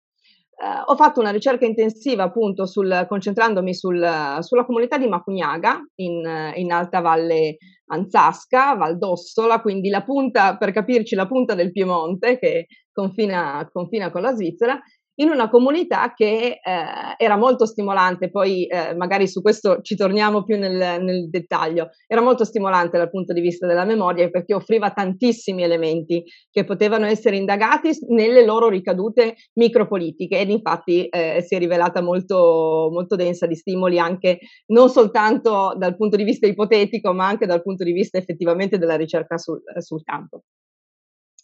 Eh, 0.63 0.83
ho 0.87 0.97
fatto 0.97 1.21
una 1.21 1.31
ricerca 1.31 1.65
intensiva 1.65 2.25
appunto 2.25 2.67
sul, 2.67 3.07
concentrandomi 3.09 3.75
sul, 3.75 4.39
sulla 4.41 4.65
comunità 4.65 4.99
di 4.99 5.09
Macugnaga 5.09 5.81
in, 5.97 6.53
in 6.55 6.73
Alta 6.73 7.01
Valle 7.01 7.57
Anzasca, 7.87 8.75
Val 8.75 8.99
d'Ossola, 8.99 9.61
quindi 9.61 9.89
la 9.89 10.03
punta, 10.03 10.57
per 10.57 10.73
capirci, 10.73 11.15
la 11.15 11.27
punta 11.27 11.55
del 11.55 11.73
Piemonte 11.73 12.39
che 12.39 12.67
confina, 12.93 13.69
confina 13.73 14.11
con 14.11 14.23
la 14.23 14.33
Svizzera 14.33 14.81
in 15.21 15.29
una 15.29 15.49
comunità 15.49 16.13
che 16.15 16.61
eh, 16.63 16.85
era 17.17 17.37
molto 17.37 17.67
stimolante, 17.67 18.31
poi 18.31 18.67
eh, 18.67 18.95
magari 18.95 19.29
su 19.29 19.43
questo 19.43 19.81
ci 19.83 19.95
torniamo 19.95 20.45
più 20.45 20.59
nel, 20.59 21.03
nel, 21.03 21.29
dettaglio, 21.29 21.91
era 22.07 22.23
molto 22.23 22.45
stimolante 22.45 22.97
dal 22.97 23.11
punto 23.11 23.33
di 23.33 23.41
vista 23.41 23.67
della 23.67 23.85
memoria 23.85 24.29
perché 24.31 24.55
offriva 24.55 24.91
tantissimi 24.91 25.63
elementi 25.63 26.25
che 26.51 26.65
potevano 26.65 27.07
essere 27.07 27.37
indagati 27.37 27.91
nelle 28.09 28.45
loro 28.45 28.69
ricadute 28.69 29.37
micropolitiche 29.55 30.39
ed 30.39 30.51
infatti 30.51 31.07
eh, 31.07 31.43
si 31.47 31.55
è 31.55 31.59
rivelata 31.59 32.01
molto, 32.01 32.89
molto 32.91 33.15
densa 33.15 33.47
di 33.47 33.55
stimoli 33.55 33.99
anche 33.99 34.39
non 34.67 34.89
soltanto 34.89 35.75
dal 35.77 35.97
punto 35.97 36.17
di 36.17 36.25
vista 36.25 36.47
ipotetico 36.47 37.13
ma 37.13 37.27
anche 37.27 37.47
dal 37.47 37.63
punto 37.63 37.85
di 37.85 37.93
vista 37.93 38.17
effettivamente 38.17 38.79
della 38.79 38.97
ricerca 38.97 39.37
sul, 39.37 39.61
sul 39.79 40.03
campo. 40.03 40.43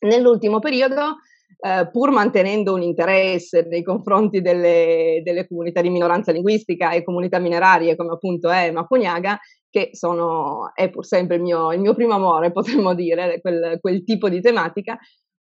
Nell'ultimo 0.00 0.58
periodo 0.58 1.16
eh, 1.58 1.88
pur 1.90 2.10
mantenendo 2.10 2.74
un 2.74 2.82
interesse 2.82 3.66
nei 3.68 3.82
confronti 3.82 4.40
delle, 4.40 5.20
delle, 5.24 5.46
comunità 5.46 5.80
di 5.80 5.90
minoranza 5.90 6.32
linguistica 6.32 6.90
e 6.90 7.02
comunità 7.02 7.38
minerarie 7.38 7.96
come 7.96 8.12
appunto 8.12 8.50
è 8.50 8.70
Macugnaga, 8.70 9.38
che 9.70 9.90
sono, 9.92 10.72
è 10.74 10.90
pur 10.90 11.04
sempre 11.04 11.36
il 11.36 11.42
mio, 11.42 11.72
il 11.72 11.80
mio 11.80 11.94
primo 11.94 12.14
amore, 12.14 12.52
potremmo 12.52 12.94
dire, 12.94 13.40
quel, 13.40 13.78
quel 13.80 14.04
tipo 14.04 14.28
di 14.28 14.40
tematica, 14.40 14.98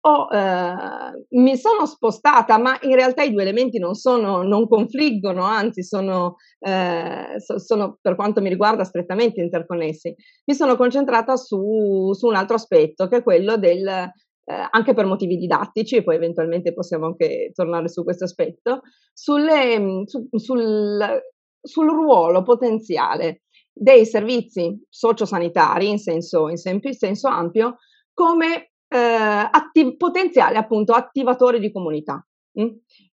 ho, 0.02 0.28
eh, 0.33 1.26
mi 1.30 1.57
sono 1.57 1.85
spostata, 1.85 2.57
ma 2.59 2.78
in 2.83 2.95
realtà 2.95 3.23
i 3.23 3.33
due 3.33 3.42
elementi 3.42 3.78
non, 3.78 3.95
sono, 3.95 4.42
non 4.42 4.66
confliggono, 4.66 5.42
anzi 5.45 5.83
sono, 5.83 6.37
eh, 6.59 7.35
sono, 7.57 7.99
per 8.00 8.14
quanto 8.14 8.40
mi 8.40 8.49
riguarda 8.49 8.85
strettamente 8.85 9.42
interconnessi. 9.42 10.14
Mi 10.47 10.54
sono 10.54 10.76
concentrata 10.76 11.37
su, 11.37 12.12
su 12.14 12.26
un 12.26 12.35
altro 12.35 12.57
aspetto, 12.57 13.09
che 13.09 13.19
è 13.19 13.23
quello 13.23 13.57
del 13.59 14.11
eh, 14.44 14.68
anche 14.70 14.94
per 14.94 15.06
motivi 15.06 15.37
didattici, 15.37 15.97
e 15.97 16.02
poi 16.02 16.16
eventualmente 16.16 16.73
possiamo 16.73 17.06
anche 17.06 17.50
tornare 17.54 17.88
su 17.88 18.04
questo 18.04 18.25
aspetto, 18.25 18.82
sulle, 19.12 19.78
mm, 19.78 20.02
su, 20.04 20.28
sul, 20.32 21.20
sul, 21.61 21.88
ruolo 21.88 22.42
potenziale 22.42 23.42
dei 23.73 24.04
servizi 24.06 24.85
sociosanitari 24.88 25.88
in 25.88 25.99
senso, 25.99 26.49
in 26.49 26.56
senso 26.59 27.28
ampio 27.28 27.76
come 28.12 28.73
eh, 28.88 28.99
atti, 28.99 29.97
potenziali 29.97 30.56
appunto 30.56 30.92
attivatori 30.92 31.61
di 31.61 31.73
comunità. 31.73 32.25
Mh? 32.52 32.62
Mm? 32.62 32.68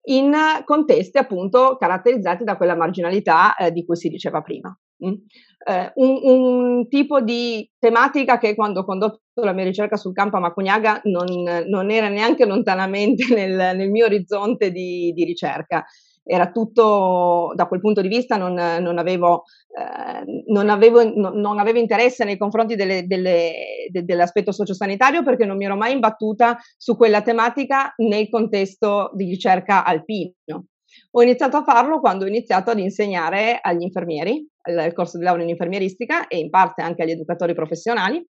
in 0.05 0.35
contesti 0.64 1.19
appunto 1.19 1.76
caratterizzati 1.79 2.45
da 2.45 2.57
quella 2.57 2.75
marginalità 2.75 3.55
eh, 3.55 3.71
di 3.71 3.85
cui 3.85 3.97
si 3.97 4.09
diceva 4.09 4.41
prima. 4.41 4.76
Mm? 5.04 5.14
Eh, 5.64 5.92
un, 5.97 6.21
un, 6.23 6.88
tipo 6.88 7.21
di 7.21 7.68
tematica 7.78 8.38
che 8.38 8.54
quando 8.54 8.80
ho 8.80 8.85
condotto 8.85 9.21
la 9.35 9.52
mia 9.52 9.64
ricerca 9.64 9.97
sul 9.97 10.12
campo 10.12 10.37
a 10.37 10.40
Macugnaga 10.40 11.00
non, 11.04 11.26
non 11.66 11.90
era 11.90 12.09
neanche 12.09 12.47
lontanamente 12.47 13.25
nel, 13.35 13.76
nel 13.76 13.90
mio 13.90 14.06
orizzonte 14.06 14.71
di, 14.71 15.12
di, 15.12 15.25
ricerca. 15.25 15.85
Era 16.25 16.52
tutto, 16.52 17.52
da 17.56 17.66
quel 17.66 17.80
punto 17.80 18.00
di 18.00 18.06
vista 18.06 18.37
non, 18.37 18.54
non, 18.54 18.99
avevo, 18.99 19.42
eh, 19.76 20.42
non, 20.47 20.68
avevo, 20.68 21.00
avevo, 21.00 21.78
interesse 21.78 22.25
nei 22.25 22.37
confronti 22.37 22.76
delle, 22.76 23.06
delle, 23.06 23.88
de, 23.90 24.04
dell'aspetto 24.04 24.52
sociosanitario 24.52 25.25
perché 25.25 25.44
non 25.47 25.56
mi 25.56 25.64
ero 25.64 25.76
mai 25.76 25.92
imbattuta 25.92 26.59
su 26.76 26.97
quella 26.97 27.23
tematica 27.23 27.92
nel 27.97 28.28
contesto 28.28 29.11
di 29.14 29.25
ricerca 29.25 29.85
alpino. 29.85 30.66
Ho 31.12 31.23
iniziato 31.23 31.56
a 31.56 31.64
farlo 31.64 32.00
quando 32.00 32.25
ho 32.25 32.28
iniziato 32.28 32.71
ad 32.71 32.78
insegnare 32.78 33.59
agli 33.61 33.82
infermieri, 33.82 34.47
il 34.64 34.92
corso 34.92 35.19
di 35.19 35.25
laurea 35.25 35.45
in 35.45 35.50
infermieristica 35.50 36.28
e 36.28 36.38
in 36.38 36.50
parte 36.50 36.83
anche 36.83 37.02
agli 37.02 37.11
educatori 37.11 37.54
professionali. 37.54 38.25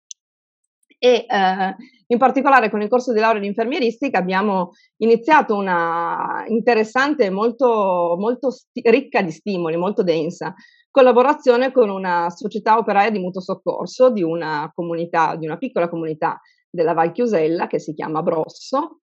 E 1.01 1.25
eh, 1.27 1.75
in 2.07 2.17
particolare 2.17 2.69
con 2.69 2.81
il 2.81 2.89
corso 2.89 3.13
di 3.13 3.19
laurea 3.19 3.39
in 3.39 3.48
infermieristica 3.48 4.17
abbiamo 4.17 4.71
iniziato 4.98 5.55
una 5.55 6.43
interessante 6.48 7.29
molto, 7.29 8.15
molto 8.19 8.51
sti- 8.51 8.81
ricca 8.86 9.21
di 9.21 9.31
stimoli, 9.31 9.77
molto 9.77 10.03
densa, 10.03 10.53
collaborazione 10.91 11.71
con 11.71 11.89
una 11.89 12.29
società 12.29 12.77
operaia 12.77 13.12
di 13.12 13.19
mutuo 13.19 13.41
soccorso 13.41 14.09
di 14.09 14.24
una 14.24 14.69
comunità, 14.74 15.36
di 15.38 15.45
una 15.45 15.57
piccola 15.57 15.88
comunità 15.88 16.41
della 16.69 16.93
Val 16.93 17.12
Chiusella 17.12 17.67
che 17.67 17.79
si 17.79 17.93
chiama 17.93 18.21
Brosso, 18.21 19.00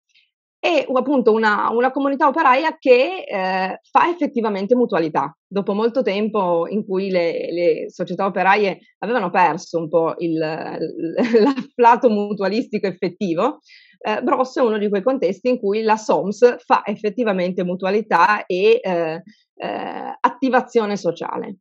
e 0.65 0.87
appunto 0.93 1.33
una, 1.33 1.69
una 1.71 1.91
comunità 1.91 2.25
operaia 2.25 2.77
che 2.79 3.25
eh, 3.27 3.79
fa 3.81 4.09
effettivamente 4.09 4.75
mutualità. 4.75 5.37
Dopo 5.45 5.73
molto 5.73 6.01
tempo 6.01 6.69
in 6.69 6.85
cui 6.85 7.09
le, 7.09 7.51
le 7.51 7.89
società 7.89 8.25
operaie 8.25 8.79
avevano 8.99 9.29
perso 9.29 9.77
un 9.77 9.89
po' 9.89 10.15
il, 10.19 10.37
l'afflato 10.37 12.09
mutualistico 12.09 12.87
effettivo, 12.87 13.59
eh, 13.99 14.21
Brosso 14.21 14.61
è 14.61 14.63
uno 14.63 14.77
di 14.77 14.87
quei 14.87 15.03
contesti 15.03 15.49
in 15.49 15.59
cui 15.59 15.81
la 15.81 15.97
SOMS 15.97 16.63
fa 16.63 16.83
effettivamente 16.85 17.65
mutualità 17.65 18.45
e 18.45 18.79
eh, 18.81 19.21
eh 19.55 20.17
attivazione 20.17 20.95
sociale. 20.95 21.57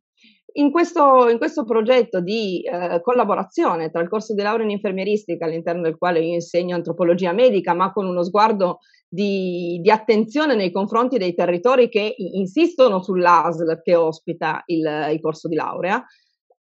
In 0.55 0.71
questo, 0.71 1.29
in 1.29 1.39
questo, 1.39 1.63
progetto 1.63 2.19
di 2.19 2.61
eh, 2.61 3.01
collaborazione 3.01 3.89
tra 3.89 4.01
il 4.01 4.09
corso 4.09 4.35
di 4.35 4.41
laurea 4.43 4.65
in 4.65 4.71
infermieristica, 4.71 5.45
all'interno 5.45 5.81
del 5.81 5.97
quale 5.97 6.19
io 6.19 6.33
insegno 6.33 6.75
antropologia 6.75 7.31
medica, 7.31 7.73
ma 7.73 7.91
con 7.91 8.05
uno 8.05 8.23
sguardo 8.23 8.79
di, 9.07 9.79
di 9.81 9.89
attenzione 9.89 10.53
nei 10.53 10.71
confronti 10.71 11.17
dei 11.17 11.33
territori 11.33 11.89
che 11.89 12.13
insistono 12.17 13.01
sull'ASL 13.01 13.81
che 13.81 13.95
ospita 13.95 14.61
il, 14.67 15.09
il 15.11 15.19
corso 15.21 15.47
di 15.47 15.55
laurea, 15.55 16.05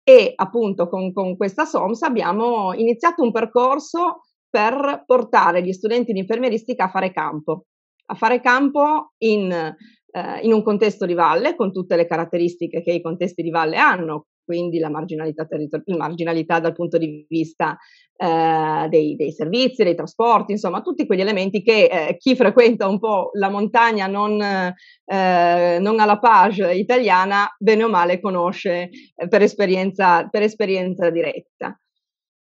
e 0.04 0.34
appunto 0.36 0.88
con, 0.88 1.12
con 1.12 1.36
questa 1.36 1.66
SOMS 1.66 2.04
abbiamo 2.04 2.74
iniziato 2.74 3.24
un 3.24 3.32
percorso 3.32 4.22
per 4.50 5.04
portare 5.06 5.64
gli 5.64 5.74
studenti 5.74 6.14
di 6.14 6.20
infermieristica 6.20 6.86
a 6.86 6.90
fare 6.90 7.12
campo, 7.12 7.66
a 8.08 8.16
fare 8.16 8.40
campo 8.40 9.14
in 9.20 9.76
eh, 10.12 10.40
in 10.42 10.54
un 10.54 10.64
contesto 10.64 11.06
di 11.06 11.14
valle 11.14 11.56
con 11.56 11.72
tutte 11.72 11.96
le 11.96 12.08
caratteristiche 12.08 12.82
che 12.82 12.92
i 12.92 13.02
contesti 13.02 13.42
di 13.42 13.50
valle 13.50 13.78
hanno, 13.78 14.28
quindi 14.44 14.80
la 14.80 14.90
marginalità, 14.90 15.46
territor- 15.46 15.84
marginalità 15.96 16.60
dal 16.60 16.74
punto 16.74 16.98
di 16.98 17.26
vista 17.30 17.78
eh, 18.16 18.88
dei, 18.90 19.16
dei, 19.16 19.32
servizi, 19.32 19.84
dei 19.84 19.94
trasporti, 19.94 20.54
insomma 20.54 20.82
tutti 20.82 21.06
quegli 21.06 21.22
elementi 21.22 21.62
che 21.62 21.86
eh, 21.86 22.18
chi 22.18 22.36
frequenta 22.36 22.88
un 22.88 22.98
po' 22.98 23.30
la 23.34 23.50
montagna 23.50 24.08
non, 24.08 24.42
eh, 24.42 25.78
non 25.80 26.00
alla 26.00 26.18
page 26.18 26.74
italiana, 26.74 27.48
bene 27.60 27.84
o 27.84 27.90
male 27.90 28.20
conosce 28.20 28.90
eh, 29.16 29.28
per 29.28 29.44
esperienza, 29.44 30.28
per 30.28 30.42
esperienza 30.42 31.10
diretta 31.12 31.80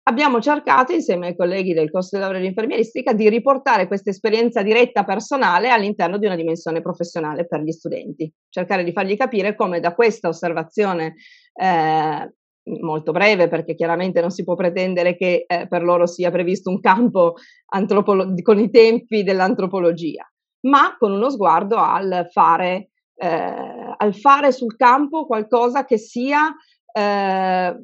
abbiamo 0.05 0.41
cercato 0.41 0.93
insieme 0.93 1.29
ai 1.29 1.37
colleghi 1.37 1.73
del 1.73 1.91
corso 1.91 2.17
di 2.17 2.23
laurea 2.23 2.41
di 2.41 2.47
infermieristica 2.47 3.13
di 3.13 3.29
riportare 3.29 3.87
questa 3.87 4.11
esperienza 4.11 4.63
diretta 4.63 5.05
personale 5.05 5.71
all'interno 5.71 6.19
di 6.19 6.27
una 6.27 6.37
dimensione 6.37 6.81
professionale 6.81 7.47
per 7.47 7.61
gli 7.61 7.73
studenti, 7.73 8.31
cercare 8.49 8.85
di 8.85 8.93
fargli 8.93 9.17
capire 9.17 9.55
come 9.55 9.81
da 9.81 9.95
questa 9.95 10.29
osservazione 10.29 11.15
eh, 11.55 12.33
molto 12.81 13.13
breve 13.13 13.49
perché 13.49 13.75
chiaramente 13.75 14.21
non 14.21 14.31
si 14.31 14.45
può 14.45 14.55
pretendere 14.55 15.17
che 15.17 15.45
eh, 15.47 15.67
per 15.69 15.83
loro 15.83 16.07
sia 16.07 16.31
previsto 16.31 16.71
un 16.71 16.81
campo 16.81 17.35
antropolo- 17.73 18.33
con 18.43 18.59
i 18.59 18.71
tempi 18.71 19.23
dell'antropologia, 19.23 20.31
ma 20.67 20.97
con 20.99 21.13
uno 21.13 21.31
sguardo 21.31 21.77
al 21.77 22.27
fare, 22.31 22.91
eh, 23.15 23.95
al 23.97 24.15
fare 24.15 24.53
sul 24.53 24.77
campo 24.77 25.27
qualcosa 25.27 25.85
che 25.85 25.99
sia 25.99 26.55
eh, 26.93 27.77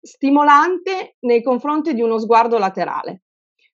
stimolante 0.00 1.16
nei 1.20 1.42
confronti 1.42 1.94
di 1.94 2.02
uno 2.02 2.18
sguardo 2.18 2.58
laterale, 2.58 3.22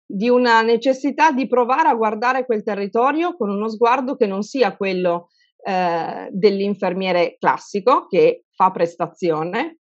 di 0.06 0.28
una 0.28 0.62
necessità 0.62 1.30
di 1.30 1.46
provare 1.46 1.88
a 1.88 1.94
guardare 1.94 2.44
quel 2.44 2.62
territorio 2.62 3.36
con 3.36 3.50
uno 3.50 3.68
sguardo 3.68 4.16
che 4.16 4.26
non 4.26 4.42
sia 4.42 4.76
quello 4.76 5.28
eh, 5.64 6.28
dell'infermiere 6.30 7.36
classico 7.38 8.06
che 8.06 8.44
fa 8.54 8.70
prestazione, 8.70 9.78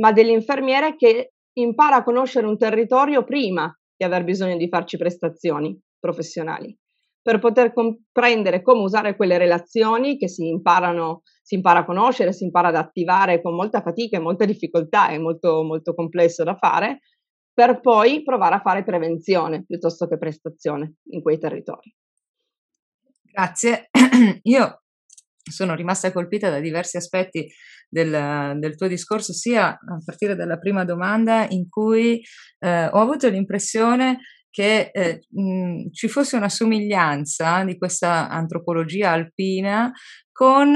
ma 0.00 0.12
dell'infermiere 0.12 0.96
che 0.96 1.32
impara 1.58 1.96
a 1.96 2.02
conoscere 2.02 2.46
un 2.46 2.58
territorio 2.58 3.24
prima 3.24 3.72
di 3.96 4.04
aver 4.04 4.24
bisogno 4.24 4.56
di 4.56 4.68
farci 4.68 4.96
prestazioni 4.96 5.78
professionali, 5.98 6.76
per 7.26 7.40
poter 7.40 7.72
comprendere 7.72 8.62
come 8.62 8.82
usare 8.82 9.16
quelle 9.16 9.36
relazioni 9.36 10.16
che 10.16 10.28
si 10.28 10.46
imparano, 10.46 11.22
si 11.42 11.56
impara 11.56 11.80
a 11.80 11.84
conoscere, 11.84 12.32
si 12.32 12.44
impara 12.44 12.68
ad 12.68 12.76
attivare 12.76 13.42
con 13.42 13.56
molta 13.56 13.82
fatica 13.82 14.16
e 14.16 14.20
molta 14.20 14.44
difficoltà, 14.44 15.08
è 15.08 15.18
molto, 15.18 15.64
molto 15.64 15.92
complesso 15.92 16.44
da 16.44 16.54
fare, 16.54 17.00
per 17.52 17.80
poi 17.80 18.22
provare 18.22 18.54
a 18.54 18.60
fare 18.60 18.84
prevenzione 18.84 19.64
piuttosto 19.64 20.06
che 20.06 20.18
prestazione 20.18 20.98
in 21.10 21.20
quei 21.20 21.40
territori. 21.40 21.92
Grazie. 23.24 23.88
Io 24.44 24.82
sono 25.42 25.74
rimasta 25.74 26.12
colpita 26.12 26.48
da 26.48 26.60
diversi 26.60 26.96
aspetti 26.96 27.48
del, 27.88 28.56
del, 28.60 28.76
tuo 28.76 28.86
discorso, 28.86 29.32
sia 29.32 29.70
a 29.70 30.00
partire 30.04 30.36
dalla 30.36 30.58
prima 30.58 30.84
domanda 30.84 31.44
in 31.48 31.68
cui 31.68 32.22
eh, 32.60 32.86
ho 32.86 33.00
avuto 33.00 33.28
l'impressione 33.28 34.20
che 34.56 34.88
eh, 34.90 35.20
mh, 35.28 35.90
ci 35.92 36.08
fosse 36.08 36.34
una 36.34 36.48
somiglianza 36.48 37.62
di 37.64 37.76
questa 37.76 38.30
antropologia 38.30 39.10
alpina 39.10 39.92
con, 40.32 40.74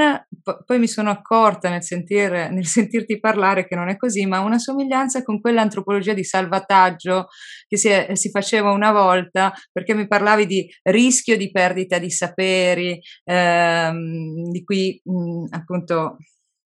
poi 0.66 0.78
mi 0.78 0.86
sono 0.86 1.08
accorta 1.08 1.70
nel, 1.70 1.82
sentire, 1.82 2.50
nel 2.50 2.66
sentirti 2.66 3.18
parlare 3.18 3.66
che 3.66 3.74
non 3.74 3.88
è 3.88 3.96
così, 3.96 4.26
ma 4.26 4.40
una 4.40 4.58
somiglianza 4.58 5.22
con 5.22 5.40
quell'antropologia 5.40 6.12
di 6.12 6.24
salvataggio 6.24 7.28
che 7.66 7.78
si, 7.78 7.88
è, 7.88 8.14
si 8.16 8.28
faceva 8.28 8.70
una 8.70 8.92
volta, 8.92 9.50
perché 9.72 9.94
mi 9.94 10.06
parlavi 10.06 10.44
di 10.44 10.70
rischio 10.82 11.38
di 11.38 11.50
perdita 11.50 11.98
di 11.98 12.10
saperi, 12.10 13.00
ehm, 13.24 14.50
di 14.50 14.62
cui 14.62 15.00
mh, 15.02 15.46
appunto 15.52 16.18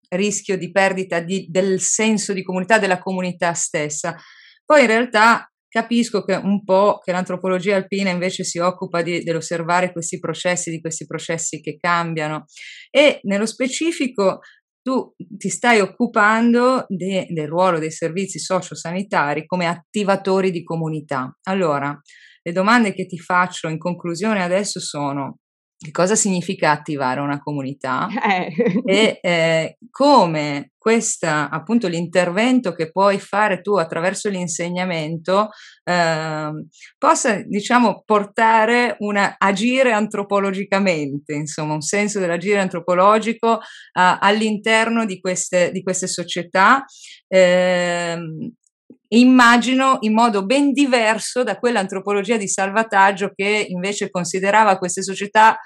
rischio 0.07 0.57
di 0.57 0.71
perdita 0.71 1.19
di, 1.19 1.45
del 1.49 1.81
senso 1.81 2.31
di 2.31 2.41
comunità, 2.41 2.79
della 2.79 2.99
comunità 2.99 3.51
stessa. 3.51 4.15
Poi 4.63 4.79
in 4.79 4.87
realtà 4.87 5.50
Capisco 5.73 6.25
che 6.25 6.35
un 6.35 6.65
po' 6.65 6.99
che 7.01 7.13
l'antropologia 7.13 7.77
alpina 7.77 8.09
invece 8.09 8.43
si 8.43 8.59
occupa 8.59 9.01
di, 9.01 9.23
dell'osservare 9.23 9.93
questi 9.93 10.19
processi, 10.19 10.69
di 10.69 10.81
questi 10.81 11.05
processi 11.05 11.61
che 11.61 11.77
cambiano 11.77 12.43
e 12.89 13.21
nello 13.23 13.45
specifico 13.45 14.39
tu 14.81 15.13
ti 15.15 15.47
stai 15.47 15.79
occupando 15.79 16.83
de, 16.89 17.25
del 17.29 17.47
ruolo 17.47 17.79
dei 17.79 17.91
servizi 17.91 18.37
sociosanitari 18.37 19.45
come 19.45 19.65
attivatori 19.65 20.51
di 20.51 20.61
comunità. 20.61 21.37
Allora, 21.43 21.97
le 22.41 22.51
domande 22.51 22.93
che 22.93 23.05
ti 23.05 23.17
faccio 23.17 23.69
in 23.69 23.77
conclusione 23.77 24.43
adesso 24.43 24.81
sono 24.81 25.37
che 25.83 25.91
cosa 25.91 26.15
significa 26.15 26.69
attivare 26.69 27.21
una 27.21 27.39
comunità 27.39 28.07
eh. 28.23 28.53
e 28.85 29.19
eh, 29.19 29.77
come 29.89 30.73
questa, 30.77 31.50
appunto, 31.50 31.88
l'intervento 31.88 32.73
che 32.73 32.91
puoi 32.91 33.20
fare 33.20 33.61
tu 33.61 33.75
attraverso 33.75 34.29
l'insegnamento 34.29 35.50
eh, 35.83 36.51
possa, 36.98 37.41
diciamo, 37.44 38.01
portare 38.03 38.96
un 39.00 39.17
agire 39.37 39.91
antropologicamente, 39.91 41.33
insomma, 41.33 41.74
un 41.74 41.81
senso 41.81 42.20
dell'agire 42.20 42.59
antropologico 42.59 43.59
all'interno 43.94 45.05
di 45.05 45.20
queste, 45.20 45.72
di 45.72 45.83
queste 45.83 46.07
società 46.07 46.83
ehm, 47.27 48.51
immagino 49.13 49.98
in 50.01 50.13
modo 50.13 50.46
ben 50.46 50.72
diverso 50.72 51.44
da 51.44 51.57
quell'antropologia 51.59 52.37
di 52.37 52.48
salvataggio 52.48 53.31
che 53.35 53.65
invece 53.67 54.09
considerava 54.09 54.77
queste 54.77 55.03
società 55.03 55.57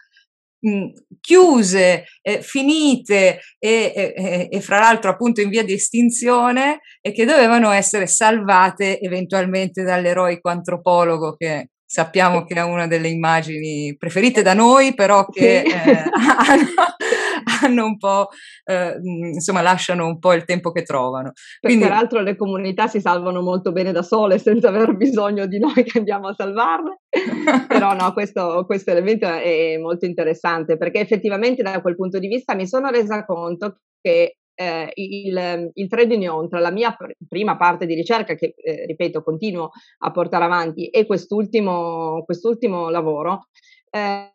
chiuse, 1.19 2.06
eh, 2.21 2.41
finite 2.41 3.39
e, 3.60 4.13
e, 4.15 4.47
e, 4.51 4.62
fra 4.62 4.80
l'altro 4.80 5.12
appunto 5.12 5.41
in 5.41 5.49
via 5.49 5.63
di 5.63 5.73
estinzione 5.73 6.80
e 7.01 7.12
che 7.12 7.25
dovevano 7.25 7.71
essere 7.71 8.08
salvate 8.08 8.99
eventualmente 8.99 9.84
dall'eroico 9.84 10.49
antropologo 10.49 11.36
che 11.36 11.69
sappiamo 11.95 12.43
che 12.43 12.55
è 12.55 12.62
una 12.62 12.88
delle 12.88 13.08
immagini 13.08 13.95
preferite 13.97 14.41
da 14.41 14.53
noi, 14.53 14.93
però 14.93 15.25
che 15.27 15.62
eh, 15.62 16.03
hanno, 16.45 16.67
hanno, 17.63 17.86
un 17.86 17.97
po', 17.97 18.27
eh, 18.65 18.97
insomma, 19.31 19.62
lasciano 19.62 20.05
un 20.05 20.19
po' 20.19 20.34
il 20.34 20.43
tempo 20.43 20.73
che 20.73 20.84
trovano. 20.84 21.31
Quindi, 21.62 21.86
Peraltro 21.86 22.19
le 22.19 22.36
comunità 22.36 22.88
si 22.88 22.99
salvano 22.99 23.41
molto 23.41 23.71
bene 23.71 23.93
da 23.93 24.01
sole 24.01 24.39
senza 24.39 24.67
aver 24.67 24.97
bisogno 24.97 25.45
di 25.45 25.58
noi 25.58 25.86
che 25.86 25.99
andiamo 25.99 26.27
a 26.27 26.34
salvarle. 26.34 26.99
però 27.69 27.93
no, 27.93 28.12
questo, 28.12 28.65
questo 28.65 28.91
elemento 28.91 29.25
è 29.25 29.77
molto 29.77 30.05
interessante 30.05 30.75
perché 30.75 30.99
effettivamente 30.99 31.63
da 31.63 31.79
quel 31.79 31.95
punto 31.95 32.19
di 32.19 32.27
vista 32.27 32.55
mi 32.55 32.67
sono 32.67 32.89
resa 32.89 33.23
conto 33.23 33.77
che 34.01 34.36
eh, 34.56 34.91
il, 34.96 35.72
il 35.74 35.88
trade 35.88 36.15
union 36.15 36.50
tra 36.50 36.60
la 36.60 36.72
mia 36.72 36.94
pr- 36.94 37.15
prima 37.28 37.58
parte 37.58 37.86
di 37.86 37.94
ricerca, 37.94 38.36
che 38.36 38.56
eh, 38.58 38.86
ripeto 38.86 39.22
continuo 39.24 39.72
a 40.00 40.12
portare 40.12 40.46
avanti, 40.46 40.88
e 40.88 41.06
quest'ultimo, 41.06 42.24
quest'ultimo 42.24 42.89
lavoro, 42.89 43.48
eh, 43.89 44.34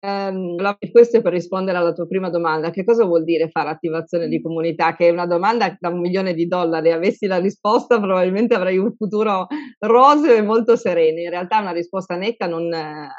ehm, 0.00 0.76
questo 0.92 1.16
è 1.16 1.22
per 1.22 1.32
rispondere 1.32 1.78
alla 1.78 1.92
tua 1.92 2.06
prima 2.06 2.30
domanda. 2.30 2.70
Che 2.70 2.84
cosa 2.84 3.04
vuol 3.04 3.24
dire 3.24 3.48
fare 3.48 3.70
attivazione 3.70 4.28
di 4.28 4.40
comunità? 4.40 4.94
Che 4.94 5.08
è 5.08 5.10
una 5.10 5.26
domanda 5.26 5.76
da 5.78 5.88
un 5.88 6.00
milione 6.00 6.34
di 6.34 6.46
dollari. 6.46 6.92
Avessi 6.92 7.26
la 7.26 7.38
risposta, 7.38 7.98
probabilmente 7.98 8.54
avrei 8.54 8.78
un 8.78 8.94
futuro 8.94 9.46
roseo 9.80 10.34
e 10.36 10.42
molto 10.42 10.76
sereno. 10.76 11.18
In 11.20 11.30
realtà 11.30 11.60
una 11.60 11.72
risposta 11.72 12.16
netta 12.16 12.46
non, 12.46 12.68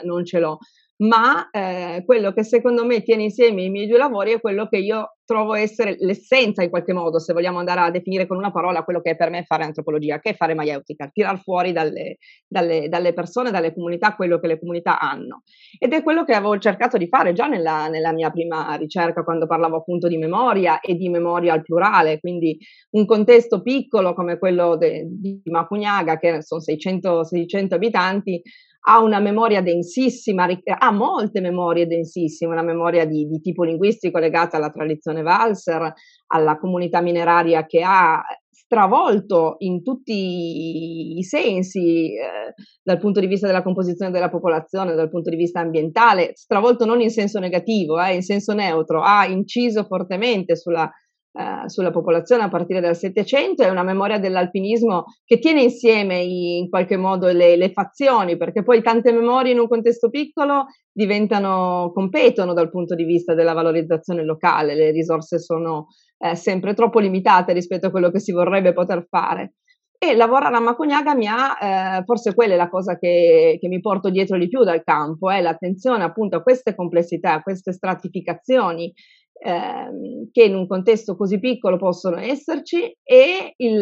non 0.04 0.26
ce 0.26 0.40
l'ho 0.40 0.60
ma 1.02 1.50
eh, 1.50 2.04
quello 2.06 2.34
che 2.34 2.44
secondo 2.44 2.86
me 2.86 3.02
tiene 3.04 3.24
insieme 3.24 3.64
i 3.64 3.70
miei 3.70 3.88
due 3.88 3.98
lavori 3.98 4.34
è 4.34 4.42
quello 4.42 4.68
che 4.68 4.78
io 4.78 5.16
trovo 5.24 5.54
essere 5.54 5.96
l'essenza 6.00 6.64
in 6.64 6.72
qualche 6.72 6.92
modo, 6.92 7.20
se 7.20 7.34
vogliamo 7.34 7.60
andare 7.60 7.82
a 7.82 7.92
definire 7.92 8.26
con 8.26 8.36
una 8.36 8.52
parola 8.52 8.84
quello 8.84 9.00
che 9.00 9.12
è 9.12 9.16
per 9.16 9.30
me 9.30 9.44
fare 9.44 9.64
antropologia, 9.64 10.20
che 10.20 10.32
è 10.32 10.36
fare 10.36 10.56
maieutica, 10.56 11.08
tirar 11.14 11.40
fuori 11.40 11.72
dalle, 11.72 12.18
dalle, 12.48 12.90
dalle, 12.90 13.14
persone, 13.14 13.52
dalle 13.52 13.72
comunità, 13.72 14.16
quello 14.16 14.40
che 14.40 14.48
le 14.48 14.60
comunità 14.60 15.00
hanno. 15.00 15.44
Ed 15.78 15.94
è 15.94 16.02
quello 16.02 16.26
che 16.26 16.34
avevo 16.34 16.58
cercato 16.58 16.98
di 16.98 17.08
fare 17.08 17.34
già 17.34 17.46
nella, 17.46 17.88
nella 17.90 18.12
mia 18.12 18.32
prima 18.32 18.74
ricerca, 18.74 19.24
quando 19.24 19.46
parlavo 19.46 19.78
appunto 19.78 20.08
di 20.08 20.18
memoria 20.18 20.80
e 20.80 20.96
di 20.96 21.10
memoria 21.10 21.54
al 21.54 21.62
plurale, 21.62 22.20
quindi 22.20 22.58
un 22.92 23.06
contesto 23.06 23.62
piccolo 23.62 24.16
come 24.16 24.40
quello 24.40 24.78
de, 24.78 25.06
di 25.08 25.40
Macugnaga, 25.44 26.18
che 26.18 26.42
sono 26.42 26.60
600, 26.60 27.24
600 27.24 27.76
abitanti, 27.76 28.42
ha 28.82 29.00
una 29.00 29.20
memoria 29.20 29.62
densissima, 29.62 30.48
ha 30.78 30.92
molte 30.92 31.42
memorie 31.42 31.86
densissime, 31.86 32.54
una 32.54 32.64
memoria 32.64 33.06
di, 33.06 33.26
di, 33.28 33.40
tipo 33.42 33.64
linguistico 33.64 34.20
legata 34.20 34.58
alla 34.58 34.70
tradizione 34.70 35.22
valser, 35.22 35.94
alla 36.28 36.58
comunità 36.58 37.02
mineraria 37.02 37.66
che 37.66 37.82
ha 37.84 38.22
stravolto 38.70 39.56
in 39.60 39.82
tutti 39.82 41.18
i 41.18 41.24
sensi 41.24 42.14
eh, 42.14 42.54
dal 42.84 43.00
punto 43.00 43.20
di 43.20 43.26
vista 43.26 43.48
della 43.48 43.64
composizione 43.64 44.12
della 44.12 44.30
popolazione, 44.30 44.94
dal 44.94 45.10
punto 45.10 45.32
di 45.32 45.36
vista 45.36 45.60
ambientale, 45.60 46.34
stravolto 46.36 46.86
non 46.86 47.02
in 47.02 47.10
senso 47.10 47.40
negativo, 47.40 48.00
eh, 48.00 48.14
in 48.14 48.22
senso 48.22 48.54
neutro, 48.54 49.02
ha 49.02 49.26
inciso 49.26 49.86
fortemente 49.86 50.56
sulla 50.56 50.88
eh, 51.32 51.70
sulla 51.70 51.92
popolazione 51.92 52.44
a 52.44 52.50
partire 52.50 52.82
dal 52.82 52.96
Settecento, 52.96 53.62
è 53.62 53.70
una 53.70 53.84
memoria 53.84 54.18
dell'alpinismo 54.18 55.06
che 55.26 55.38
tiene 55.38 55.62
insieme 55.62 56.24
i, 56.24 56.58
in 56.58 56.70
qualche 56.70 56.98
modo 56.98 57.28
le, 57.28 57.56
le, 57.56 57.72
fazioni, 57.72 58.36
perché 58.36 58.64
poi 58.64 58.82
tante 58.82 59.12
memorie 59.12 59.52
in 59.52 59.60
un 59.60 59.68
contesto 59.68 60.10
piccolo 60.10 60.66
diventano, 60.92 61.92
competono 61.94 62.54
dal 62.54 62.72
punto 62.72 62.96
di 62.96 63.04
vista 63.04 63.36
della 63.36 63.54
valorizzazione 63.54 64.24
locale, 64.24 64.74
le 64.74 64.90
risorse 64.90 65.40
sono 65.40 65.88
eh, 66.18 66.36
sempre 66.36 66.74
troppo 66.74 67.00
limitate 67.00 67.54
rispetto 67.54 67.88
a 67.88 67.92
quello 67.92 68.10
che 68.10 68.20
si 68.20 68.32
vorrebbe 68.32 68.74
poter 68.74 69.06
fare. 69.08 69.54
E 70.02 70.16
lavorare 70.16 70.56
a 70.56 70.62
Macugnaga 70.62 71.14
mi 71.14 71.28
ha, 71.28 71.98
eh, 72.00 72.04
forse 72.06 72.34
quella 72.34 72.54
è 72.54 72.58
la 72.58 72.70
cosa 72.70 72.98
che, 72.98 73.58
che, 73.60 73.68
mi 73.68 73.82
porto 73.82 74.10
dietro 74.10 74.38
di 74.38 74.48
più 74.48 74.64
dal 74.64 74.82
campo, 74.82 75.30
è 75.30 75.42
l'attenzione 75.42 76.06
appunto 76.06 76.38
a 76.38 76.42
queste 76.42 76.74
complessità, 76.74 77.34
a 77.34 77.42
queste 77.42 77.74
stratificazioni 77.74 78.94
ehm, 79.42 80.30
che 80.32 80.44
in 80.44 80.56
un 80.56 80.68
contesto 80.68 81.16
così 81.16 81.40
piccolo 81.40 81.78
possono 81.78 82.18
esserci 82.18 82.96
e 83.04 83.54
il, 83.56 83.82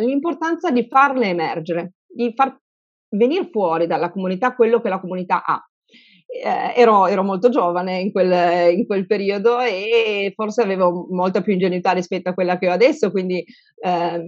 l'importanza 0.00 0.70
di 0.70 0.86
farle 0.88 1.28
emergere, 1.28 1.94
di 2.06 2.32
far 2.34 2.56
venire 3.10 3.48
fuori 3.50 3.86
dalla 3.86 4.10
comunità 4.10 4.54
quello 4.54 4.80
che 4.80 4.88
la 4.88 5.00
comunità 5.00 5.42
ha. 5.44 5.62
eh, 6.26 6.80
ero, 6.80 7.06
ero, 7.06 7.22
molto 7.22 7.48
giovane 7.48 8.00
in 8.00 8.12
quel, 8.12 8.76
in 8.76 8.86
quel, 8.86 9.06
periodo 9.06 9.60
e 9.60 10.32
forse 10.34 10.62
avevo 10.62 11.06
molta 11.10 11.40
più 11.40 11.54
ingenuità 11.54 11.92
rispetto 11.92 12.28
a 12.28 12.34
quella 12.34 12.58
che 12.58 12.68
ho 12.68 12.72
adesso, 12.72 13.10
quindi 13.10 13.42
ehm, 13.82 14.26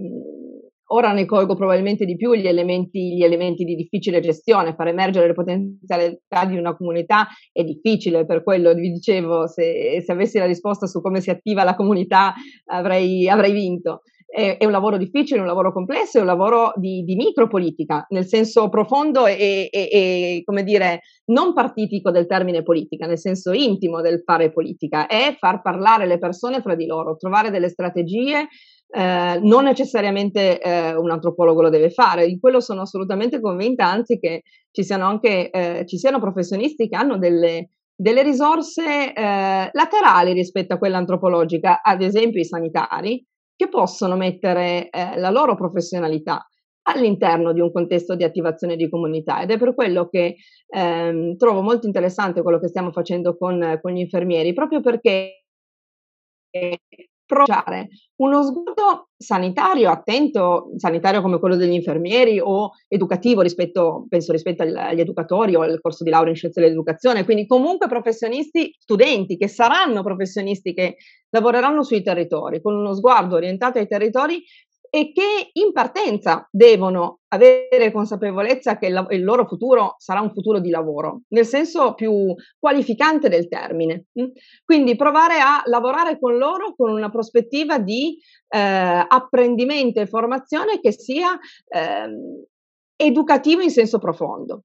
ora 0.93 1.11
ne 1.13 1.25
colgo 1.25 1.55
probabilmente 1.55 2.05
di 2.05 2.15
più 2.15 2.33
gli 2.33 2.47
elementi, 2.47 3.15
gli 3.15 3.23
elementi, 3.23 3.63
di 3.63 3.75
difficile 3.75 4.19
gestione, 4.19 4.73
far 4.75 4.87
emergere 4.87 5.27
le 5.27 5.33
potenzialità 5.33 6.45
di 6.45 6.57
una 6.57 6.75
comunità 6.75 7.27
è 7.51 7.63
difficile, 7.63 8.25
per 8.25 8.43
quello 8.43 8.73
vi 8.73 8.91
dicevo, 8.91 9.47
se, 9.47 10.01
se 10.05 10.11
avessi 10.11 10.37
la 10.37 10.45
risposta 10.45 10.87
su 10.87 11.01
come 11.01 11.21
si 11.21 11.29
attiva 11.29 11.63
la 11.63 11.75
comunità 11.75 12.33
avrei, 12.65 13.29
avrei 13.29 13.51
vinto 13.53 14.01
è, 14.31 14.63
un 14.63 14.71
lavoro 14.71 14.97
difficile, 14.97 15.41
un 15.41 15.45
lavoro 15.45 15.73
complesso, 15.73 16.17
è 16.17 16.21
un 16.21 16.27
lavoro 16.27 16.71
di, 16.75 17.03
di 17.03 17.15
micropolitica, 17.15 18.05
nel 18.09 18.25
senso 18.25 18.69
profondo 18.69 19.27
e, 19.27 19.67
e, 19.69 19.89
e, 19.91 20.41
come 20.45 20.63
dire, 20.63 21.01
non 21.25 21.53
partitico 21.53 22.11
del 22.11 22.27
termine 22.27 22.63
politica, 22.63 23.05
nel 23.05 23.19
senso 23.19 23.51
intimo 23.51 23.99
del 23.99 24.21
fare 24.23 24.51
politica, 24.51 25.07
è 25.07 25.35
far 25.37 25.61
parlare 25.61 26.07
le 26.07 26.17
persone 26.17 26.61
fra 26.61 26.75
di 26.75 26.85
loro, 26.85 27.17
trovare 27.17 27.51
delle 27.51 27.67
strategie. 27.67 28.47
Eh, 28.93 29.39
non 29.41 29.63
necessariamente 29.63 30.59
eh, 30.61 30.93
un 30.95 31.11
antropologo 31.11 31.61
lo 31.61 31.69
deve 31.69 31.91
fare, 31.91 32.27
di 32.27 32.37
quello 32.39 32.59
sono 32.59 32.81
assolutamente 32.81 33.39
convinta, 33.39 33.85
anzi 33.85 34.19
che 34.19 34.43
ci 34.71 34.83
siano 34.83 35.05
anche 35.05 35.49
eh, 35.49 35.85
ci 35.87 35.97
siano 35.97 36.19
professionisti 36.19 36.89
che 36.89 36.97
hanno 36.97 37.17
delle, 37.17 37.69
delle 37.95 38.21
risorse 38.21 39.13
eh, 39.13 39.69
laterali 39.71 40.33
rispetto 40.33 40.73
a 40.73 40.77
quella 40.77 40.97
antropologica, 40.97 41.81
ad 41.81 42.01
esempio 42.01 42.41
i 42.41 42.45
sanitari, 42.45 43.25
che 43.55 43.69
possono 43.69 44.17
mettere 44.17 44.89
eh, 44.89 45.17
la 45.17 45.29
loro 45.29 45.55
professionalità 45.55 46.45
all'interno 46.83 47.53
di 47.53 47.59
un 47.61 47.71
contesto 47.71 48.15
di 48.15 48.23
attivazione 48.25 48.75
di 48.75 48.89
comunità. 48.89 49.41
Ed 49.41 49.51
è 49.51 49.57
per 49.57 49.73
quello 49.73 50.09
che 50.09 50.35
ehm, 50.67 51.37
trovo 51.37 51.61
molto 51.61 51.85
interessante 51.87 52.41
quello 52.41 52.59
che 52.59 52.67
stiamo 52.67 52.91
facendo 52.91 53.37
con, 53.37 53.79
con 53.81 53.93
gli 53.93 53.99
infermieri, 53.99 54.53
proprio 54.53 54.81
perché 54.81 55.43
provare 57.31 57.87
uno 58.17 58.43
sguardo 58.43 59.07
sanitario 59.15 59.89
attento, 59.89 60.71
sanitario 60.75 61.21
come 61.21 61.39
quello 61.39 61.55
degli 61.55 61.71
infermieri 61.71 62.41
o 62.41 62.71
educativo 62.89 63.41
rispetto, 63.41 64.05
penso 64.09 64.33
rispetto 64.33 64.63
agli 64.63 64.99
educatori 64.99 65.55
o 65.55 65.61
al 65.61 65.79
corso 65.79 66.03
di 66.03 66.09
laurea 66.09 66.31
in 66.31 66.35
scienze 66.35 66.59
dell'educazione, 66.59 67.23
quindi 67.23 67.47
comunque 67.47 67.87
professionisti, 67.87 68.75
studenti 68.77 69.37
che 69.37 69.47
saranno 69.47 70.03
professionisti 70.03 70.73
che 70.73 70.97
lavoreranno 71.29 71.83
sui 71.83 72.03
territori, 72.03 72.61
con 72.61 72.75
uno 72.75 72.93
sguardo 72.93 73.35
orientato 73.35 73.79
ai 73.79 73.87
territori 73.87 74.43
e 74.93 75.13
che 75.13 75.51
in 75.53 75.71
partenza 75.71 76.45
devono 76.51 77.19
avere 77.29 77.93
consapevolezza 77.93 78.77
che 78.77 78.87
il, 78.87 79.23
loro 79.23 79.47
futuro 79.47 79.95
sarà 79.97 80.19
un 80.19 80.33
futuro 80.33 80.59
di 80.59 80.69
lavoro, 80.69 81.21
nel 81.29 81.45
senso 81.45 81.93
più 81.93 82.33
qualificante 82.59 83.29
del 83.29 83.47
termine. 83.47 84.07
Mm? 84.19 84.25
Quindi 84.65 84.97
provare 84.97 85.39
a 85.39 85.61
lavorare 85.63 86.19
con 86.19 86.37
loro 86.37 86.75
con 86.75 86.91
una 86.91 87.09
prospettiva 87.09 87.79
di 87.79 88.17
eh, 88.49 89.05
apprendimento 89.07 90.01
e 90.01 90.07
formazione 90.07 90.81
che 90.81 90.91
sia 90.91 91.39
eh, 91.69 92.09
educativo 92.97 93.61
in 93.61 93.71
senso 93.71 93.97
profondo, 93.97 94.63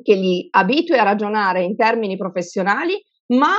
che 0.00 0.14
li 0.14 0.46
abitui 0.48 0.96
a 0.96 1.02
ragionare 1.02 1.64
in 1.64 1.74
termini 1.74 2.16
professionali, 2.16 3.02
ma 3.34 3.56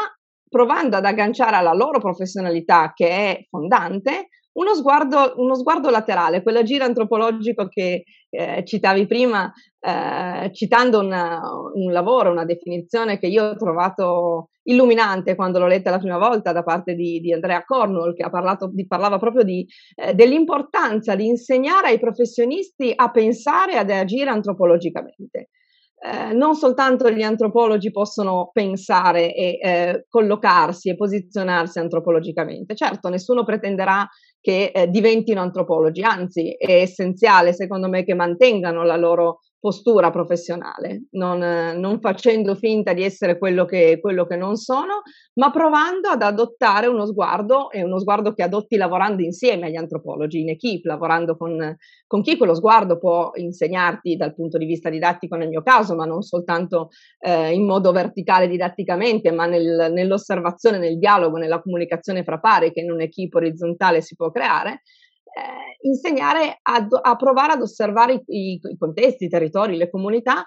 provando 0.48 0.96
ad 0.96 1.04
agganciare 1.04 1.58
alla 1.58 1.74
loro 1.74 2.00
professionalità 2.00 2.94
che 2.96 3.10
è 3.10 3.46
fondante 3.50 4.30
uno 4.54 4.74
sguardo, 4.74 5.34
uno 5.38 5.56
sguardo 5.56 5.90
laterale, 5.90 6.42
quell'agire 6.42 6.84
antropologico 6.84 7.68
che 7.68 8.04
eh, 8.30 8.64
citavi 8.66 9.08
prima, 9.08 9.52
eh, 9.80 10.52
citando 10.54 11.00
una, 11.00 11.42
un 11.74 11.92
lavoro, 11.92 12.32
una 12.32 12.46
definizione 12.46 13.18
che 13.18 13.28
io 13.28 13.46
ho 13.46 13.56
trovato 13.56 14.50
illuminante 14.64 15.36
quando 15.36 15.60
l'ho 15.60 15.68
letta 15.68 15.90
la 15.90 15.98
prima 15.98 16.18
volta 16.18 16.52
da 16.52 16.64
parte 16.64 16.94
di, 16.94 17.20
di 17.20 17.34
Andrea 17.34 17.64
Cornwall, 17.64 18.14
che 18.16 18.28
parlato, 18.30 18.70
di, 18.72 18.86
parlava 18.86 19.18
proprio 19.18 19.44
di, 19.44 19.66
eh, 19.96 20.14
dell'importanza 20.14 21.16
di 21.16 21.28
insegnare 21.28 21.88
ai 21.88 22.00
professionisti 22.00 22.92
a 22.96 23.10
pensare 23.10 23.74
e 23.74 23.78
ad 23.78 23.90
agire 23.90 24.30
antropologicamente. 24.30 25.50
Eh, 26.02 26.32
non 26.32 26.56
soltanto 26.56 27.12
gli 27.12 27.22
antropologi 27.22 27.92
possono 27.92 28.52
pensare 28.54 29.34
e 29.34 29.60
eh, 29.62 30.06
collocarsi 30.08 30.90
e 30.90 30.96
posizionarsi 30.96 31.80
antropologicamente. 31.80 32.74
Certo, 32.74 33.10
nessuno 33.10 33.44
pretenderà 33.44 34.08
che 34.42 34.72
eh, 34.74 34.88
diventino 34.88 35.42
antropologi, 35.42 36.02
anzi 36.02 36.56
è 36.58 36.82
essenziale 36.82 37.54
secondo 37.54 37.88
me 37.90 38.04
che 38.04 38.14
mantengano 38.14 38.84
la 38.84 38.96
loro 38.96 39.40
postura 39.60 40.10
professionale, 40.10 41.04
non, 41.12 41.40
non 41.40 42.00
facendo 42.00 42.56
finta 42.56 42.94
di 42.94 43.04
essere 43.04 43.38
quello 43.38 43.66
che, 43.66 44.00
quello 44.00 44.26
che, 44.26 44.38
non 44.38 44.56
sono, 44.56 45.02
ma 45.34 45.52
provando 45.52 46.08
ad 46.08 46.22
adottare 46.22 46.88
uno 46.88 47.06
sguardo 47.06 47.70
e 47.70 47.84
uno 47.84 48.00
sguardo 48.00 48.34
che 48.34 48.44
adotti 48.44 48.78
lavorando 48.78 49.22
insieme 49.22 49.68
agli 49.68 49.76
antropologi, 49.76 50.40
in 50.40 50.50
equip, 50.50 50.86
lavorando 50.86 51.36
con, 51.36 51.76
con 52.08 52.22
chi 52.22 52.38
quello 52.38 52.56
sguardo 52.56 52.98
può 52.98 53.32
insegnarti 53.36 54.16
dal 54.16 54.34
punto 54.34 54.58
di 54.58 54.66
vista 54.66 54.90
didattico 54.90 55.36
nel 55.36 55.50
mio 55.50 55.62
caso, 55.62 55.94
ma 55.94 56.06
non 56.06 56.22
soltanto 56.22 56.90
eh, 57.20 57.54
in 57.54 57.66
modo 57.66 57.92
verticale 57.92 58.48
didatticamente, 58.48 59.32
ma 59.32 59.46
nel, 59.46 59.92
nell'osservazione, 59.92 60.78
nel 60.78 60.98
dialogo, 60.98 61.38
nella 61.38 61.62
comunicazione 61.62 62.24
fra 62.24 62.40
pari 62.40 62.72
che 62.72 62.80
in 62.80 62.92
un'equipe 62.92 63.38
orizzontale 63.38 64.02
si 64.02 64.16
può 64.16 64.32
creare 64.32 64.84
eh, 65.34 65.78
insegnare 65.88 66.60
a, 66.62 66.88
a, 67.02 67.16
provare 67.16 67.54
ad 67.54 67.62
osservare 67.62 68.24
i, 68.26 68.60
i, 68.62 68.78
contesti, 68.78 69.26
i 69.26 69.30
territori, 69.30 69.78
le 69.78 69.90
comunità 69.90 70.46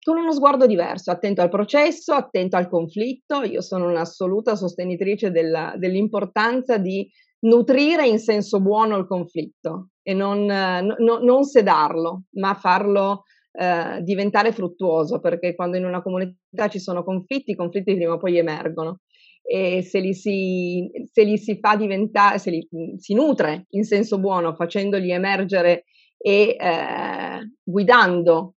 con 0.00 0.18
uno 0.18 0.32
sguardo 0.32 0.66
diverso, 0.66 1.10
attento 1.10 1.40
al 1.40 1.48
processo, 1.48 2.12
attento 2.12 2.56
al 2.56 2.68
conflitto. 2.68 3.42
Io 3.42 3.62
sono 3.62 3.88
un'assoluta 3.88 4.54
sostenitrice 4.54 5.30
della, 5.30 5.74
dell'importanza 5.76 6.76
di 6.76 7.10
nutrire 7.40 8.06
in 8.06 8.18
senso 8.18 8.60
buono 8.60 8.96
il 8.96 9.06
conflitto 9.06 9.88
e 10.02 10.12
non, 10.12 10.44
no, 10.44 11.18
non 11.18 11.44
sedarlo, 11.44 12.24
ma 12.32 12.54
farlo 12.54 13.24
eh, 13.52 14.02
diventare 14.02 14.52
fruttuoso, 14.52 15.20
perché 15.20 15.54
quando 15.54 15.76
in 15.76 15.84
una 15.84 16.02
comunità 16.02 16.68
ci 16.68 16.78
sono 16.78 17.02
conflitti, 17.02 17.52
i 17.52 17.56
conflitti 17.56 17.94
prima 17.94 18.14
o 18.14 18.18
poi 18.18 18.36
emergono 18.36 18.98
e 19.46 19.82
se 19.82 20.00
li 20.00 20.14
si, 20.14 20.90
se 21.12 21.22
li 21.22 21.36
si 21.36 21.58
fa 21.58 21.76
diventare, 21.76 22.38
se 22.38 22.50
li 22.50 22.66
si 22.96 23.12
nutre 23.14 23.66
in 23.70 23.84
senso 23.84 24.18
buono, 24.18 24.54
facendoli 24.54 25.10
emergere 25.10 25.84
e 26.16 26.56
eh, 26.58 27.50
guidando 27.62 28.54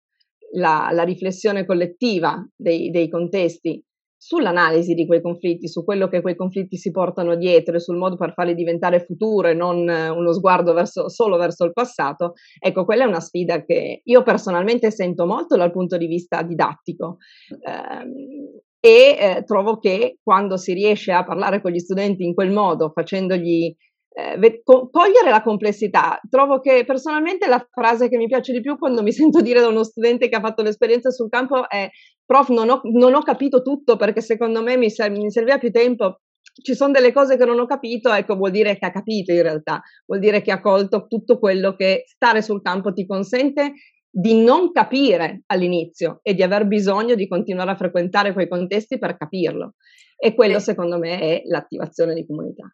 la, 0.53 0.91
la, 0.93 1.03
riflessione 1.03 1.67
collettiva 1.67 2.47
dei, 2.55 2.91
dei 2.91 3.09
contesti 3.09 3.83
sull'analisi 4.17 4.95
di 4.95 5.07
quei 5.07 5.21
conflitti, 5.21 5.69
su 5.69 5.85
quello 5.85 6.09
che 6.09 6.21
quei 6.21 6.37
conflitti 6.37 6.77
si 6.77 6.91
portano 6.91 7.35
dietro 7.37 7.77
e 7.77 7.81
sul 7.81 7.97
modo 7.97 8.17
per 8.17 8.33
farli 8.33 8.55
diventare 8.55 9.05
futuro 9.05 9.49
e 9.49 9.55
non 9.55 9.89
uno 9.89 10.33
sguardo 10.33 10.73
verso, 10.73 11.09
solo 11.09 11.37
verso 11.37 11.65
il 11.65 11.73
passato, 11.73 12.35
ecco, 12.59 12.85
quella 12.85 13.05
è 13.05 13.09
una 13.09 13.21
sfida 13.21 13.65
che 13.65 14.01
io 14.03 14.23
personalmente 14.23 14.91
sento 14.91 15.27
molto 15.27 15.57
dal 15.57 15.73
punto 15.73 15.97
di 15.97 16.07
vista 16.07 16.43
didattico. 16.43 17.19
Eh, 17.51 18.65
e 18.87 19.17
eh, 19.19 19.43
trovo 19.45 19.81
che 19.81 20.19
quando 20.23 20.57
si 20.57 20.73
riesce 20.73 21.11
a 21.11 21.25
parlare 21.25 21.61
con 21.61 21.73
gli 21.73 21.81
studenti 21.81 22.23
in 22.23 22.35
quel 22.35 22.53
modo, 22.53 22.93
facendogli 22.95 23.75
eh, 24.11 24.61
co- 24.63 24.89
cogliere 24.91 25.29
la 25.29 25.43
complessità, 25.43 26.21
trovo 26.31 26.61
che 26.61 26.85
personalmente 26.87 27.49
la 27.49 27.67
frase 27.69 28.09
che 28.09 28.17
mi 28.17 28.29
piace 28.29 28.53
di 28.53 28.61
più 28.61 28.79
quando 28.79 29.03
mi 29.03 29.11
sento 29.13 29.41
dire 29.41 29.59
da 29.59 29.67
uno 29.67 29.83
studente 29.83 30.29
che 30.29 30.37
ha 30.37 30.41
fatto 30.41 30.63
l'esperienza 30.63 31.11
sul 31.11 31.29
campo 31.29 31.69
è 31.69 31.91
prof 32.25 32.51
non 32.51 32.71
ho, 32.71 32.81
non 32.85 33.15
ho 33.15 33.23
capito 33.23 33.61
tutto 33.61 33.97
perché 33.97 34.21
secondo 34.21 34.63
me 34.63 34.77
mi, 34.77 34.89
ser- 34.89 35.11
mi 35.11 35.33
serviva 35.33 35.59
più 35.59 35.73
tempo, 35.73 36.21
ci 36.63 36.77
sono 36.77 36.93
delle 36.93 37.13
cose 37.13 37.37
che 37.37 37.45
non 37.45 37.59
ho 37.59 37.67
capito, 37.67 38.13
ecco, 38.13 38.37
vuol 38.37 38.53
dire 38.53 38.79
che 38.79 38.87
ha 38.87 38.93
capito 38.93 39.33
in 39.33 39.43
realtà, 39.43 39.83
vuol 40.07 40.21
dire 40.21 40.43
che 40.43 40.53
ha 40.53 40.61
colto 40.61 41.09
tutto 41.09 41.41
quello 41.41 41.75
che 41.75 42.05
stare 42.07 42.41
sul 42.41 42.63
campo 42.63 42.93
ti 42.93 43.05
consente 43.05 43.73
di 44.19 44.43
non 44.43 44.73
capire 44.73 45.43
all'inizio 45.47 46.21
e 46.23 46.33
di 46.33 46.43
aver 46.43 46.67
bisogno 46.67 47.15
di 47.15 47.29
continuare 47.29 47.73
a 47.73 47.77
frequentare 47.77 48.33
quei 48.33 48.49
contesti 48.49 48.99
per 48.99 49.19
capirlo. 49.19 49.75
E 50.17 50.35
quello 50.35 50.59
secondo 50.59 50.99
me 50.99 51.19
è 51.19 51.43
l'attivazione 51.45 52.15
di 52.15 52.25
comunità. 52.25 52.65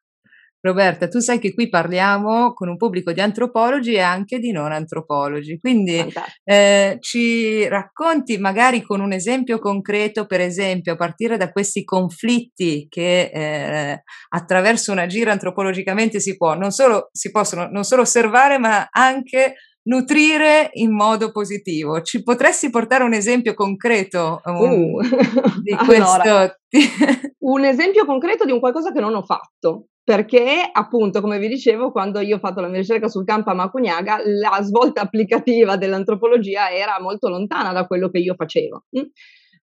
Roberta, 0.61 1.09
tu 1.09 1.19
sai 1.19 1.41
che 1.41 1.53
qui 1.53 1.69
parliamo 1.69 2.53
con 2.53 2.69
un 2.69 2.77
pubblico 2.77 3.11
di 3.11 3.21
antropologi 3.21 3.95
e 3.95 3.99
anche 3.99 4.39
di 4.39 4.53
non 4.53 4.71
antropologi, 4.71 5.59
quindi 5.59 6.01
eh, 6.45 6.99
ci 7.01 7.67
racconti 7.67 8.39
magari 8.39 8.81
con 8.83 9.01
un 9.01 9.13
esempio 9.13 9.59
concreto, 9.59 10.27
per 10.27 10.41
esempio, 10.41 10.93
a 10.93 10.97
partire 10.97 11.37
da 11.37 11.51
questi 11.51 11.83
conflitti 11.83 12.87
che 12.89 13.33
eh, 13.35 14.03
attraverso 14.29 14.93
un 14.93 14.99
agire 14.99 15.33
antropologicamente 15.33 16.21
si 16.21 16.37
può, 16.37 16.55
non 16.55 16.71
solo, 16.71 17.09
si 17.11 17.33
possono 17.33 17.67
non 17.69 17.83
solo 17.83 18.03
osservare, 18.03 18.59
ma 18.59 18.87
anche 18.89 19.55
nutrire 19.85 20.71
in 20.75 20.95
modo 20.95 21.31
positivo. 21.33 22.01
Ci 22.03 22.23
potresti 22.23 22.71
portare 22.71 23.05
un 23.05 23.15
esempio 23.15 23.55
concreto 23.55 24.41
um, 24.45 24.57
uh. 24.57 25.01
di 25.63 25.75
questo? 25.85 26.21
Allora, 26.21 26.59
un 27.39 27.65
esempio 27.65 28.05
concreto 28.05 28.45
di 28.45 28.53
un 28.53 28.61
qualcosa 28.61 28.93
che 28.93 29.01
non 29.01 29.15
ho 29.15 29.23
fatto. 29.23 29.87
Perché, 30.05 30.69
appunto, 30.73 31.21
come 31.21 31.39
vi 31.39 31.47
dicevo, 31.47 31.93
quando 31.93 32.19
io 32.19 32.37
ho 32.37 32.41
fatto 32.41 32.61
la 32.61 32.67
mia 32.67 32.81
ricerca 32.81 33.07
sul 33.07 33.25
campo 33.25 33.51
a 33.51 33.55
Macugnaga, 33.55 34.19
la 34.25 34.61
svolta 34.61 35.01
applicativa 35.01 35.77
dell'antropologia 35.77 36.71
era 36.71 37.01
molto 37.01 37.29
lontana 37.29 37.73
da 37.73 37.87
quello 37.87 38.11
che 38.11 38.19
io 38.19 38.35
facevo. 38.35 38.87
Mm? 38.99 39.03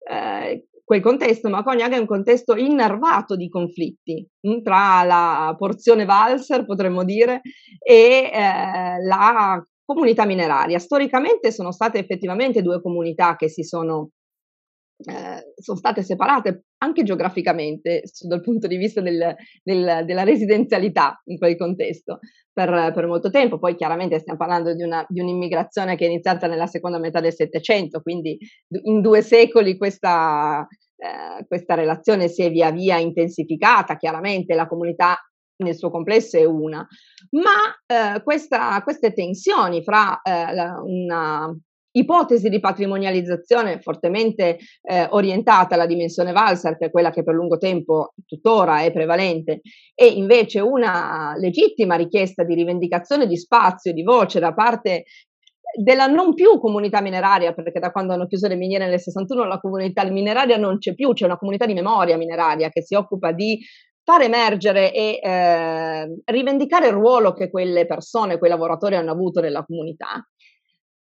eh, 0.10 0.68
quel 0.84 1.02
contesto, 1.02 1.50
ma 1.50 1.62
Cognac 1.62 1.92
è 1.92 1.98
un 1.98 2.08
contesto 2.08 2.56
innervato 2.56 3.36
di 3.36 3.48
conflitti 3.48 4.28
mh, 4.42 4.52
mm, 4.52 4.62
tra 4.64 5.04
la 5.04 5.56
porzione 5.58 6.06
valser, 6.06 6.66
potremmo 6.66 7.04
dire, 7.04 7.42
e 7.80 8.32
eh, 8.34 9.04
la 9.04 9.64
comunità 9.94 10.26
mineraria. 10.26 10.78
Storicamente 10.78 11.52
sono 11.52 11.72
state 11.72 11.98
effettivamente 11.98 12.62
due 12.62 12.80
comunità 12.82 13.36
che 13.36 13.50
si 13.50 13.64
sono 13.64 14.12
eh, 15.02 15.54
sono 15.56 15.78
state 15.78 16.04
separate 16.04 16.66
anche 16.80 17.04
geograficamente 17.04 18.04
dal 18.28 18.42
punto 18.42 18.68
di 18.68 18.76
vista 18.76 19.00
del, 19.00 19.34
del, 19.64 20.04
della 20.06 20.24
residenzialità 20.24 21.22
in 21.28 21.38
quel 21.38 21.56
contesto 21.56 22.20
per, 22.52 22.92
per, 22.94 23.08
molto 23.08 23.30
tempo. 23.30 23.60
Poi 23.60 23.76
chiaramente 23.76 24.20
stiamo 24.20 24.38
parlando 24.38 24.74
di, 24.74 24.84
una, 24.84 25.06
di, 25.08 25.22
un'immigrazione 25.22 25.96
che 25.96 26.06
è 26.06 26.10
iniziata 26.10 26.48
nella 26.48 26.68
seconda 26.68 27.00
metà 27.00 27.22
del 27.22 27.34
Settecento, 27.34 28.02
quindi 28.02 28.38
in 28.84 29.00
due 29.00 29.22
secoli 29.22 29.78
questa, 29.78 30.68
eh, 30.98 31.46
questa 31.48 31.76
relazione 31.76 32.28
si 32.28 32.44
è 32.44 32.52
via 32.52 32.70
via 32.72 32.98
intensificata. 32.98 33.96
Chiaramente 33.96 34.54
la 34.54 34.68
comunità 34.68 35.18
nel 35.64 35.76
suo 35.76 35.90
complesso 35.90 36.38
è 36.38 36.46
una, 36.46 36.86
ma 37.32 38.16
eh, 38.16 38.24
questa, 38.24 38.82
queste 38.84 39.14
tensioni 39.14 39.84
fra 39.84 40.22
eh, 40.22 40.54
una 40.84 41.54
ipotesi 41.92 42.50
di 42.50 42.60
patrimonializzazione 42.60 43.82
fortemente 43.82 44.58
eh, 44.82 45.08
orientata 45.10 45.74
alla 45.76 45.88
dimensione 45.88 46.32
Valsar, 46.32 46.78
che 46.78 46.86
è 46.86 46.92
quella 46.92 47.12
che 47.12 47.24
per 47.24 47.34
lungo 47.34 47.58
tempo 47.58 48.14
tuttora 48.26 48.82
è 48.82 48.92
prevalente, 48.92 49.62
e 49.96 50.06
invece 50.08 50.60
una 50.60 51.34
legittima 51.38 51.96
richiesta 51.96 52.44
di 52.44 52.54
rivendicazione 52.54 53.28
di 53.28 53.38
spazio, 53.38 53.92
di 53.92 54.04
voce 54.04 54.40
da 54.40 54.54
parte 54.54 55.06
della 55.78 56.08
non 56.08 56.34
più 56.34 56.60
comunità 56.60 57.02
mineraria, 57.02 57.54
perché 57.54 57.80
da 57.80 57.92
quando 57.92 58.14
hanno 58.14 58.28
chiuso 58.28 58.48
le 58.48 58.56
miniere 58.56 58.88
nel 58.88 59.00
61 59.00 59.46
la 59.46 59.60
comunità 59.60 60.04
mineraria 60.06 60.58
non 60.58 60.78
c'è 60.78 60.94
più, 60.94 61.14
c'è 61.14 61.26
una 61.26 61.38
comunità 61.38 61.66
di 61.66 61.74
memoria 61.74 62.18
mineraria 62.18 62.70
che 62.70 62.82
si 62.82 62.96
occupa 62.96 63.32
di 63.32 63.60
far 64.10 64.24
emergere 64.24 64.92
e 64.92 65.20
eh, 65.22 66.22
rivendicare 66.26 66.88
il 66.88 66.94
ruolo 66.94 67.32
che 67.34 67.52
quelle 67.52 67.86
persone, 67.86 68.40
quei 68.40 68.50
lavoratori 68.50 68.96
hanno 68.96 69.12
avuto 69.12 69.40
nella 69.40 69.64
comunità. 69.64 70.28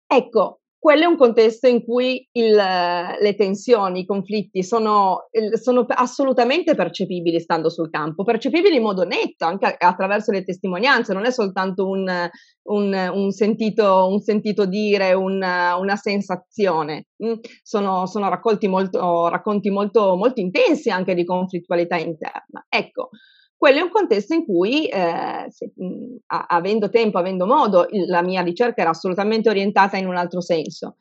Ecco, 0.07 0.61
quello 0.85 1.05
è 1.05 1.07
un 1.07 1.16
contesto 1.16 1.66
in 1.66 1.83
cui 1.83 2.29
il, 2.33 2.53
le 2.53 3.35
tensioni, 3.38 4.01
i 4.01 4.05
conflitti 4.05 4.62
sono, 4.62 5.29
sono, 5.55 5.87
assolutamente 5.88 6.75
percepibili 6.75 7.40
stando 7.40 7.70
sul 7.70 7.88
campo, 7.88 8.23
percepibili 8.23 8.77
in 8.77 8.83
modo 8.83 9.03
netto, 9.05 9.47
anche 9.47 9.77
attraverso 9.79 10.31
le 10.31 10.44
testimonianze, 10.44 11.14
non 11.14 11.25
è 11.25 11.31
soltanto 11.31 11.88
un, 11.88 12.29
un, 12.64 13.11
un, 13.14 13.31
sentito, 13.31 14.09
un 14.11 14.20
sentito, 14.20 14.66
dire, 14.66 15.14
una, 15.14 15.97
sensazione, 15.97 17.07
mm? 17.25 17.33
sono, 17.62 18.05
sono 18.05 18.29
raccolti 18.29 18.68
molto, 18.68 19.29
racconti 19.29 19.70
molto, 19.70 20.16
molto 20.16 20.42
intensi 20.42 20.90
anche 20.90 21.14
di 21.14 21.25
conflittualità 21.25 21.97
interna. 21.97 22.62
Ecco, 22.68 23.09
quello 23.57 23.79
è 23.79 23.83
un 23.83 23.90
contesto 23.90 24.35
in 24.35 24.45
cui, 24.45 24.87
eh, 24.87 25.47
se, 25.49 25.73
mh, 25.75 26.17
avendo 26.27 26.90
tempo, 26.90 27.19
avendo 27.19 27.47
modo, 27.47 27.87
la 28.07 28.23
mia 28.23 28.43
ricerca 28.43 28.83
era 28.83 28.90
assolutamente 28.90 29.49
orientata 29.49 29.97
in 29.97 30.07
un 30.07 30.17
altro 30.17 30.40
senso, 30.40 30.97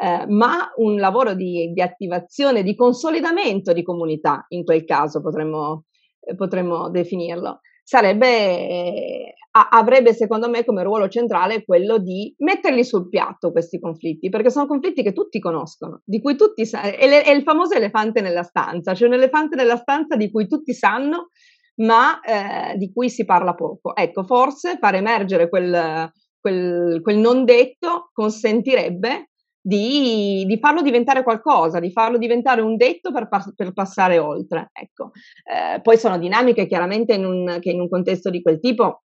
eh, 0.00 0.26
ma 0.28 0.70
un 0.76 0.96
lavoro 0.96 1.34
di, 1.34 1.72
di, 1.72 1.80
attivazione, 1.80 2.62
di 2.62 2.74
consolidamento 2.74 3.72
di 3.72 3.82
comunità, 3.82 4.44
in 4.48 4.64
quel 4.64 4.84
caso 4.84 5.20
potremmo, 5.20 5.84
eh, 6.20 6.34
potremmo 6.34 6.90
definirlo, 6.90 7.60
sarebbe, 7.82 8.26
eh, 8.68 9.34
avrebbe 9.50 10.12
secondo 10.12 10.48
me 10.48 10.64
come 10.64 10.82
ruolo 10.82 11.08
centrale 11.08 11.64
quello 11.64 11.98
di 11.98 12.34
metterli 12.38 12.84
sul 12.84 13.08
piatto 13.08 13.50
questi 13.50 13.80
conflitti, 13.80 14.28
perché 14.28 14.50
sono 14.50 14.66
conflitti 14.66 15.02
che 15.02 15.12
tutti 15.12 15.40
conoscono, 15.40 16.02
di 16.04 16.20
cui 16.20 16.36
tutti 16.36 16.64
sanno, 16.64 16.90
è, 16.90 17.22
è 17.22 17.30
il 17.30 17.42
famoso 17.42 17.74
elefante 17.74 18.20
nella 18.20 18.42
stanza, 18.42 18.94
cioè 18.94 19.08
un 19.08 19.14
elefante 19.14 19.56
nella 19.56 19.76
stanza 19.76 20.16
di 20.16 20.30
cui 20.30 20.46
tutti 20.46 20.72
sanno 20.74 21.30
ma 21.78 22.20
eh, 22.20 22.76
di 22.76 22.92
cui 22.92 23.10
si 23.10 23.24
parla 23.24 23.54
poco. 23.54 23.94
Ecco, 23.94 24.24
forse 24.24 24.78
far 24.78 24.94
emergere 24.94 25.48
quel, 25.48 26.10
quel, 26.40 27.00
quel 27.02 27.16
non 27.16 27.44
detto 27.44 28.10
consentirebbe 28.12 29.30
di, 29.60 30.44
di, 30.46 30.58
farlo 30.58 30.80
diventare 30.80 31.22
qualcosa, 31.22 31.78
di 31.78 31.90
farlo 31.90 32.16
diventare 32.16 32.60
un 32.60 32.76
detto 32.76 33.12
per, 33.12 33.28
per 33.54 33.72
passare 33.72 34.18
oltre. 34.18 34.70
Ecco. 34.72 35.10
Eh, 35.44 35.80
poi 35.80 35.98
sono 35.98 36.18
dinamiche 36.18 36.66
chiaramente 36.66 37.14
in 37.14 37.24
un, 37.24 37.58
che 37.60 37.70
in 37.70 37.80
un 37.80 37.88
contesto 37.88 38.30
di 38.30 38.40
quel 38.40 38.60
tipo 38.60 39.02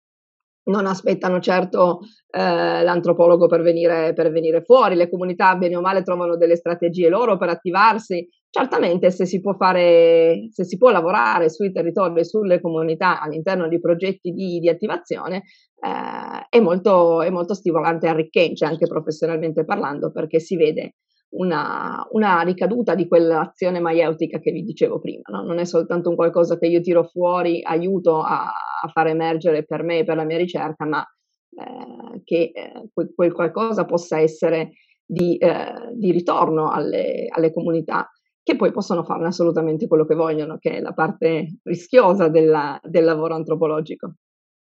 non 0.69 0.85
aspettano 0.85 1.39
certo 1.39 2.01
eh, 2.29 2.83
l'antropologo 2.83 3.47
per 3.47 3.61
venire, 3.61 4.13
per 4.13 4.31
venire, 4.31 4.61
fuori, 4.61 4.95
le 4.95 5.09
comunità 5.09 5.55
bene 5.55 5.75
o 5.75 5.81
male 5.81 6.03
trovano 6.03 6.35
delle 6.35 6.55
strategie 6.55 7.09
loro 7.09 7.37
per 7.37 7.49
attivarsi. 7.49 8.27
Certamente 8.51 9.11
se 9.11 9.25
si 9.25 9.41
può 9.41 9.53
fare, 9.55 10.47
se 10.51 10.63
si 10.63 10.77
può 10.77 10.89
lavorare 10.89 11.49
sui 11.49 11.71
territori 11.71 12.19
e 12.19 12.25
sulle 12.25 12.59
comunità 12.59 13.21
all'interno 13.21 13.67
di 13.67 13.79
progetti 13.79 14.31
di, 14.31 14.59
di 14.59 14.69
attivazione, 14.69 15.43
eh, 15.79 16.47
è, 16.49 16.59
molto, 16.59 17.21
è 17.21 17.29
molto 17.29 17.53
stimolante 17.53 18.07
e 18.07 18.09
arricchente 18.09 18.65
anche 18.65 18.87
professionalmente 18.87 19.65
parlando 19.65 20.11
perché 20.11 20.39
si 20.39 20.55
vede 20.55 20.95
una, 21.31 22.03
una, 22.11 22.41
ricaduta 22.41 22.95
di 22.95 23.07
quell'azione 23.07 23.79
maieutica 23.79 24.39
che 24.39 24.51
vi 24.51 24.63
dicevo 24.63 24.99
prima. 24.99 25.21
No? 25.27 25.43
Non 25.43 25.59
è 25.59 25.65
soltanto 25.65 26.09
un 26.09 26.15
qualcosa 26.15 26.57
che 26.57 26.65
io 26.65 26.81
tiro 26.81 27.03
fuori, 27.03 27.61
aiuto 27.63 28.21
a, 28.21 28.45
a 28.45 28.87
far 28.91 29.07
emergere 29.07 29.63
per 29.63 29.83
me 29.83 29.99
e 29.99 30.03
per 30.03 30.15
la 30.15 30.23
mia 30.23 30.37
ricerca, 30.37 30.85
ma 30.85 31.05
eh, 31.51 32.21
che 32.23 32.51
eh, 32.53 32.89
quel, 32.91 33.11
quel, 33.13 33.31
qualcosa 33.31 33.85
possa 33.85 34.19
essere 34.19 34.71
di, 35.05 35.37
eh, 35.37 35.91
di 35.93 36.11
ritorno 36.11 36.71
alle, 36.71 37.27
alle, 37.29 37.51
comunità 37.51 38.09
che 38.49 38.55
poi 38.55 38.71
possono 38.71 39.03
farne 39.03 39.27
assolutamente 39.27 39.87
quello 39.87 40.05
che 40.05 40.15
vogliono, 40.15 40.57
che 40.57 40.77
è 40.77 40.79
la 40.79 40.93
parte 40.93 41.59
rischiosa 41.63 42.29
della, 42.29 42.79
del 42.83 43.03
lavoro 43.03 43.35
antropologico, 43.35 44.15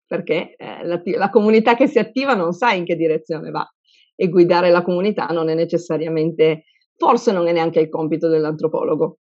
perché 0.07 0.57
eh, 0.57 0.87
la, 0.87 1.03
la 1.05 1.29
comunità 1.29 1.77
che 1.77 1.87
si 1.87 1.99
attiva 1.99 2.35
non 2.35 2.53
sa 2.53 2.73
in 2.73 2.87
che 2.87 2.97
direzione 2.97 3.51
va 3.51 3.69
e 4.17 4.29
guidare 4.29 4.71
la 4.71 4.83
comunità 4.83 5.27
non 5.27 5.51
è 5.51 5.55
necessariamente, 5.55 6.65
forse 6.97 7.31
non 7.31 7.47
è 7.47 7.53
neanche 7.53 7.81
il 7.81 7.91
compito 7.91 8.29
dell'antropologo, 8.29 9.19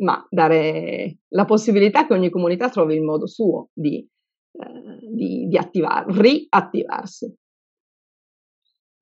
ma 0.00 0.26
dare 0.28 1.18
la 1.28 1.44
possibilità 1.44 2.04
che 2.04 2.14
ogni 2.14 2.30
comunità 2.30 2.70
trovi 2.70 2.96
il 2.96 3.02
modo 3.02 3.28
suo 3.28 3.68
di, 3.72 3.98
eh, 3.98 4.98
di, 5.14 5.46
di 5.46 5.56
attivar, 5.56 6.06
riattivarsi. 6.08 7.32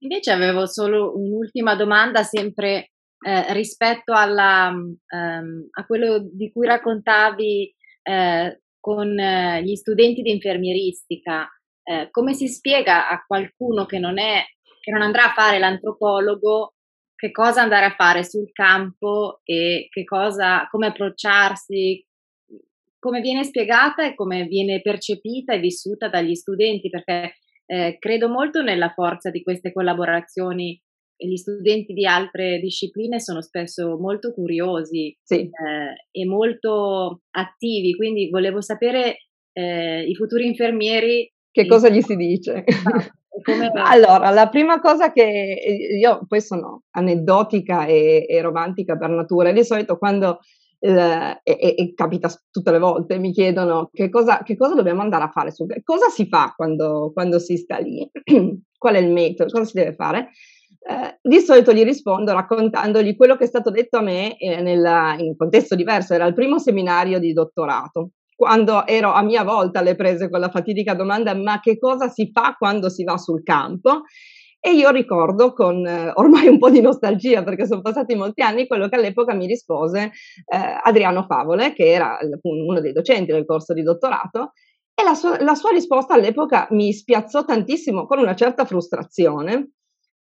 Invece 0.03 0.31
avevo 0.31 0.67
solo 0.67 1.17
un'ultima 1.17 1.75
domanda, 1.75 2.23
sempre 2.23 2.90
eh, 3.23 3.53
rispetto 3.53 4.13
alla, 4.13 4.69
ehm, 4.69 5.69
a 5.71 5.87
quello 5.87 6.19
di 6.33 6.51
cui 6.51 6.67
raccontavi 6.67 7.75
eh, 8.03 8.63
con 8.81 9.19
eh, 9.19 9.63
gli 9.63 9.75
studenti 9.77 10.23
di 10.23 10.31
infermieristica. 10.31 11.49
Eh, 11.83 12.09
come 12.11 12.35
si 12.35 12.49
spiega 12.49 13.09
a 13.09 13.25
qualcuno 13.27 13.85
che 13.85 13.99
non 13.99 14.19
è 14.19 14.45
che 14.81 14.91
non 14.91 15.03
andrà 15.03 15.25
a 15.27 15.33
fare 15.33 15.59
l'antropologo, 15.59 16.75
che 17.15 17.31
cosa 17.31 17.61
andare 17.61 17.85
a 17.85 17.95
fare 17.95 18.25
sul 18.25 18.51
campo 18.51 19.41
e 19.45 19.89
che 19.91 20.05
cosa, 20.05 20.67
come 20.71 20.87
approcciarsi, 20.87 22.03
come 22.99 23.21
viene 23.21 23.45
spiegata 23.45 24.07
e 24.07 24.15
come 24.15 24.45
viene 24.45 24.81
percepita 24.81 25.53
e 25.53 25.59
vissuta 25.59 26.09
dagli 26.09 26.35
studenti, 26.35 26.89
perché 26.89 27.35
eh, 27.67 27.99
credo 27.99 28.29
molto 28.29 28.63
nella 28.63 28.91
forza 28.91 29.31
di 29.31 29.43
queste 29.43 29.73
collaborazioni 29.73 30.81
e 31.21 31.29
gli 31.29 31.37
studenti 31.37 31.93
di 31.93 32.07
altre 32.07 32.59
discipline 32.61 33.21
sono 33.21 33.43
spesso 33.43 33.99
molto 33.99 34.33
curiosi 34.33 35.15
sì. 35.23 35.41
eh, 35.41 36.09
e 36.11 36.27
molto 36.27 37.23
attivi, 37.31 37.95
quindi 37.95 38.31
volevo 38.31 38.61
sapere 38.61 39.29
eh, 39.53 40.03
i 40.03 40.15
futuri 40.15 40.47
infermieri 40.47 41.31
che 41.53 41.67
cosa 41.67 41.89
gli 41.89 42.01
si 42.01 42.17
dice? 42.17 42.65
Allora, 43.73 44.29
la 44.31 44.49
prima 44.49 44.81
cosa 44.81 45.13
che 45.13 45.57
io 45.99 46.27
poi 46.29 46.43
sono 46.43 46.83
aneddotica 46.91 47.87
e, 47.87 48.27
e 48.29 48.41
romantica 48.43 48.99
per 48.99 49.09
natura, 49.09 49.51
di 49.51 49.65
solito 49.65 49.97
quando 49.97 50.41
eh, 50.79 51.41
e, 51.43 51.75
e, 51.79 51.93
capita 51.95 52.31
tutte 52.51 52.71
le 52.71 52.79
volte, 52.79 53.19
mi 53.19 53.33
chiedono 53.33 53.89
che 53.93 54.11
cosa, 54.11 54.43
che 54.43 54.57
cosa 54.57 54.75
dobbiamo 54.75 55.01
andare 55.01 55.25
a 55.25 55.31
fare, 55.31 55.53
su, 55.53 55.65
cosa 55.85 56.09
si 56.09 56.27
fa 56.27 56.53
quando, 56.55 57.13
quando 57.15 57.39
si 57.39 57.57
sta 57.57 57.79
lì, 57.79 58.07
qual 58.77 58.95
è 58.95 58.99
il 58.99 59.11
metodo, 59.11 59.51
cosa 59.51 59.65
si 59.65 59.77
deve 59.79 59.95
fare. 59.95 60.31
Eh, 60.83 61.19
di 61.21 61.41
solito 61.41 61.75
gli 61.75 61.85
rispondo 61.85 62.33
raccontandogli 62.33 63.15
quello 63.15 63.37
che 63.37 63.45
è 63.45 63.47
stato 63.47 63.71
detto 63.71 63.99
a 63.99 64.03
me 64.03 64.39
eh, 64.39 64.63
nella, 64.63 65.15
in 65.19 65.27
un 65.27 65.37
contesto 65.37 65.75
diverso, 65.75 66.15
era 66.15 66.25
il 66.25 66.35
primo 66.35 66.59
seminario 66.59 67.19
di 67.19 67.33
dottorato. 67.35 68.13
Quando 68.35 68.87
ero 68.87 69.13
a 69.13 69.23
mia 69.23 69.45
volta 69.45 69.81
alle 69.81 69.95
prese 69.95 70.31
con 70.31 70.41
la 70.41 70.49
fatidica 70.49 70.95
domanda 70.95 71.35
ma 71.35 71.61
che 71.61 71.79
cosa 71.79 72.09
si 72.09 72.31
fa 72.33 72.55
quando 72.59 72.89
si 72.89 73.05
va 73.05 73.19
sul 73.19 73.43
campo? 73.43 74.05
E 74.59 74.73
io 74.73 74.91
ricordo 74.91 75.53
con 75.53 75.87
eh, 75.87 76.13
ormai 76.15 76.49
un 76.49 76.59
po' 76.59 76.71
di 76.71 76.81
nostalgia, 76.81 77.43
perché 77.43 77.67
sono 77.67 77.81
passati 77.83 78.15
molti 78.15 78.43
anni, 78.43 78.67
quello 78.67 78.89
che 78.89 78.97
all'epoca 78.97 79.35
mi 79.35 79.47
rispose 79.47 80.13
eh, 80.47 80.81
Adriano 80.83 81.25
Favole, 81.25 81.73
che 81.73 81.91
era 81.91 82.19
uno 82.43 82.81
dei 82.81 82.93
docenti 82.93 83.33
del 83.33 83.47
corso 83.47 83.73
di 83.73 83.83
dottorato, 83.83 84.53
e 84.95 85.03
la 85.03 85.15
sua, 85.15 85.43
la 85.43 85.55
sua 85.55 85.71
risposta 85.71 86.13
all'epoca 86.13 86.67
mi 86.73 86.93
spiazzò 86.93 87.45
tantissimo, 87.45 88.07
con 88.07 88.19
una 88.19 88.35
certa 88.35 88.67
frustrazione, 88.67 89.71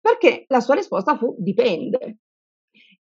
perché 0.00 0.44
la 0.48 0.60
sua 0.60 0.74
risposta 0.74 1.16
fu 1.16 1.34
dipende. 1.38 2.18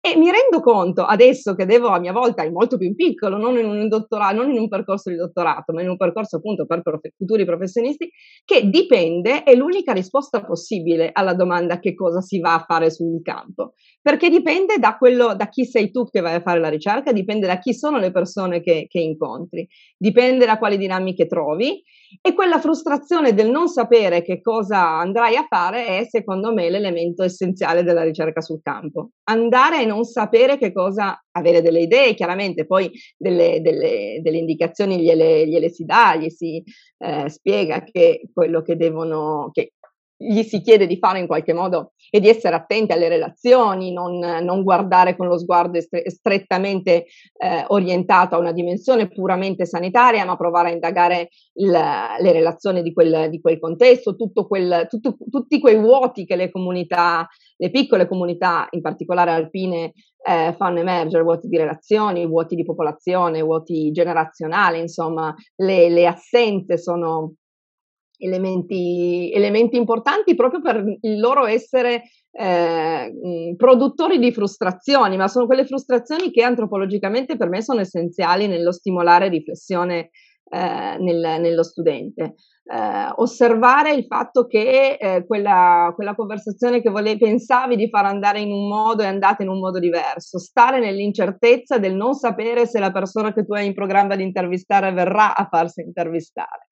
E 0.06 0.18
mi 0.18 0.30
rendo 0.30 0.60
conto 0.60 1.02
adesso 1.02 1.54
che 1.54 1.64
devo 1.64 1.88
a 1.88 1.98
mia 1.98 2.12
volta, 2.12 2.44
in 2.44 2.52
molto 2.52 2.76
più 2.76 2.94
piccolo, 2.94 3.38
non 3.38 3.56
in 3.56 3.64
un 3.64 3.88
dottorato, 3.88 4.36
non 4.36 4.50
in 4.50 4.58
un 4.58 4.68
percorso 4.68 5.08
di 5.08 5.16
dottorato, 5.16 5.72
ma 5.72 5.80
in 5.80 5.88
un 5.88 5.96
percorso 5.96 6.36
appunto 6.36 6.66
per 6.66 6.82
prof- 6.82 7.08
futuri 7.16 7.46
professionisti, 7.46 8.10
che 8.44 8.68
dipende 8.68 9.44
è 9.44 9.54
l'unica 9.54 9.94
risposta 9.94 10.44
possibile 10.44 11.08
alla 11.10 11.32
domanda 11.32 11.78
che 11.78 11.94
cosa 11.94 12.20
si 12.20 12.38
va 12.38 12.52
a 12.52 12.64
fare 12.68 12.90
sul 12.90 13.22
campo. 13.22 13.72
Perché 14.02 14.28
dipende 14.28 14.76
da 14.76 14.98
quello, 14.98 15.34
da 15.34 15.48
chi 15.48 15.64
sei 15.64 15.90
tu 15.90 16.04
che 16.04 16.20
vai 16.20 16.34
a 16.34 16.42
fare 16.42 16.60
la 16.60 16.68
ricerca, 16.68 17.10
dipende 17.10 17.46
da 17.46 17.58
chi 17.58 17.72
sono 17.72 17.96
le 17.96 18.10
persone 18.10 18.60
che, 18.60 18.84
che 18.86 19.00
incontri, 19.00 19.66
dipende 19.96 20.44
da 20.44 20.58
quali 20.58 20.76
dinamiche 20.76 21.26
trovi 21.26 21.82
e 22.20 22.34
quella 22.34 22.58
frustrazione 22.58 23.34
del 23.34 23.50
non 23.50 23.68
sapere 23.68 24.22
che 24.22 24.40
cosa 24.40 24.98
andrai 24.98 25.36
a 25.36 25.46
fare 25.48 25.86
è, 25.86 26.06
secondo 26.08 26.52
me, 26.52 26.70
l'elemento 26.70 27.22
essenziale 27.22 27.82
della 27.82 28.02
ricerca 28.02 28.40
sul 28.40 28.60
campo. 28.62 29.10
Andare 29.24 29.82
e 29.82 29.86
non 29.86 30.04
sapere 30.04 30.58
che 30.58 30.72
cosa, 30.72 31.22
avere 31.32 31.62
delle 31.62 31.80
idee, 31.80 32.14
chiaramente, 32.14 32.66
poi 32.66 32.90
delle, 33.16 33.60
delle, 33.60 34.20
delle 34.22 34.38
indicazioni 34.38 34.98
gliele, 34.98 35.46
gliele, 35.46 35.70
si 35.70 35.84
dà, 35.84 36.16
gli 36.16 36.28
si 36.28 36.62
eh, 36.98 37.28
spiega 37.28 37.82
che 37.82 38.22
quello 38.32 38.62
che 38.62 38.76
devono, 38.76 39.50
che 39.52 39.72
gli 40.16 40.42
si 40.42 40.60
chiede 40.60 40.86
di 40.86 40.98
fare 40.98 41.18
in 41.18 41.26
qualche 41.26 41.52
modo 41.52 41.92
e 42.10 42.20
di 42.20 42.28
essere 42.28 42.54
attenti 42.54 42.92
alle 42.92 43.08
relazioni, 43.08 43.92
non, 43.92 44.18
non 44.18 44.62
guardare 44.62 45.16
con 45.16 45.26
lo 45.26 45.38
sguardo 45.38 45.78
estre- 45.78 46.08
strettamente 46.08 47.06
eh, 47.36 47.64
orientato 47.68 48.34
a 48.34 48.38
una 48.38 48.52
dimensione 48.52 49.08
puramente 49.08 49.66
sanitaria, 49.66 50.24
ma 50.24 50.36
provare 50.36 50.68
a 50.68 50.72
indagare 50.72 51.30
il, 51.54 51.70
le 51.70 52.32
relazioni 52.32 52.82
di 52.82 52.92
quel, 52.92 53.28
di 53.30 53.40
quel 53.40 53.58
contesto, 53.58 54.14
quel, 54.46 54.86
tutto, 54.88 55.16
tutti 55.30 55.58
quei 55.58 55.76
vuoti 55.76 56.24
che 56.24 56.36
le 56.36 56.50
comunità, 56.50 57.26
le 57.56 57.70
piccole 57.70 58.06
comunità, 58.06 58.68
in 58.70 58.80
particolare 58.80 59.32
alpine, 59.32 59.92
eh, 60.26 60.54
fanno 60.56 60.78
emergere, 60.78 61.22
vuoti 61.22 61.48
di 61.48 61.56
relazioni, 61.56 62.26
vuoti 62.26 62.54
di 62.54 62.64
popolazione, 62.64 63.42
vuoti 63.42 63.90
generazionali, 63.90 64.78
insomma, 64.78 65.34
le, 65.56 65.88
le 65.90 66.06
assenze 66.06 66.78
sono 66.78 67.34
elementi, 68.18 69.30
elementi 69.32 69.76
importanti 69.76 70.34
proprio 70.34 70.60
per 70.60 70.84
il 71.00 71.20
loro 71.20 71.46
essere 71.46 72.02
eh, 72.30 73.54
produttori 73.56 74.18
di 74.18 74.32
frustrazioni, 74.32 75.16
ma 75.16 75.28
sono 75.28 75.46
quelle 75.46 75.66
frustrazioni 75.66 76.30
che 76.30 76.42
antropologicamente 76.42 77.36
per 77.36 77.48
me 77.48 77.62
sono 77.62 77.80
essenziali 77.80 78.46
nello 78.46 78.72
stimolare 78.72 79.28
riflessione 79.28 80.10
eh, 80.50 80.96
nel, 80.98 81.40
nello 81.40 81.62
studente. 81.62 82.34
Eh, 82.66 83.12
osservare 83.16 83.92
il 83.92 84.06
fatto 84.06 84.46
che 84.46 84.96
eh, 84.98 85.26
quella, 85.26 85.92
quella, 85.94 86.14
conversazione 86.14 86.80
che 86.80 86.88
volevi, 86.88 87.18
pensavi 87.18 87.76
di 87.76 87.90
far 87.90 88.06
andare 88.06 88.40
in 88.40 88.50
un 88.50 88.68
modo 88.68 89.02
è 89.02 89.06
andata 89.06 89.42
in 89.42 89.50
un 89.50 89.58
modo 89.58 89.78
diverso, 89.78 90.38
stare 90.38 90.80
nell'incertezza 90.80 91.78
del 91.78 91.94
non 91.94 92.14
sapere 92.14 92.66
se 92.66 92.78
la 92.78 92.90
persona 92.90 93.34
che 93.34 93.44
tu 93.44 93.52
hai 93.52 93.66
in 93.66 93.74
programma 93.74 94.16
di 94.16 94.22
intervistare 94.22 94.92
verrà 94.92 95.36
a 95.36 95.46
farsi 95.50 95.82
intervistare. 95.82 96.68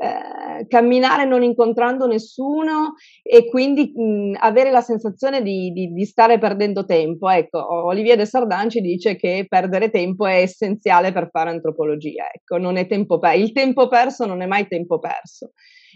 Eh, 0.00 0.66
camminare 0.68 1.24
non 1.24 1.42
incontrando 1.42 2.06
nessuno 2.06 2.94
e 3.20 3.48
quindi 3.48 3.92
mh, 3.92 4.36
avere 4.38 4.70
la 4.70 4.80
sensazione 4.80 5.42
di, 5.42 5.72
di, 5.72 5.92
di, 5.92 6.04
stare 6.04 6.38
perdendo 6.38 6.84
tempo. 6.84 7.28
Ecco, 7.28 7.86
Olivier 7.86 8.16
de 8.16 8.24
Sardan 8.24 8.70
ci 8.70 8.80
dice 8.80 9.16
che 9.16 9.46
perdere 9.48 9.90
tempo 9.90 10.24
è 10.24 10.36
essenziale 10.36 11.10
per 11.12 11.30
fare 11.32 11.50
antropologia. 11.50 12.30
Ecco, 12.32 12.58
non 12.58 12.76
è 12.76 12.86
tempo 12.86 13.18
per- 13.18 13.36
il 13.36 13.50
tempo 13.50 13.88
perso 13.88 14.24
non 14.24 14.40
è 14.40 14.46
mai 14.46 14.68
tempo 14.68 15.00
perso. 15.00 15.50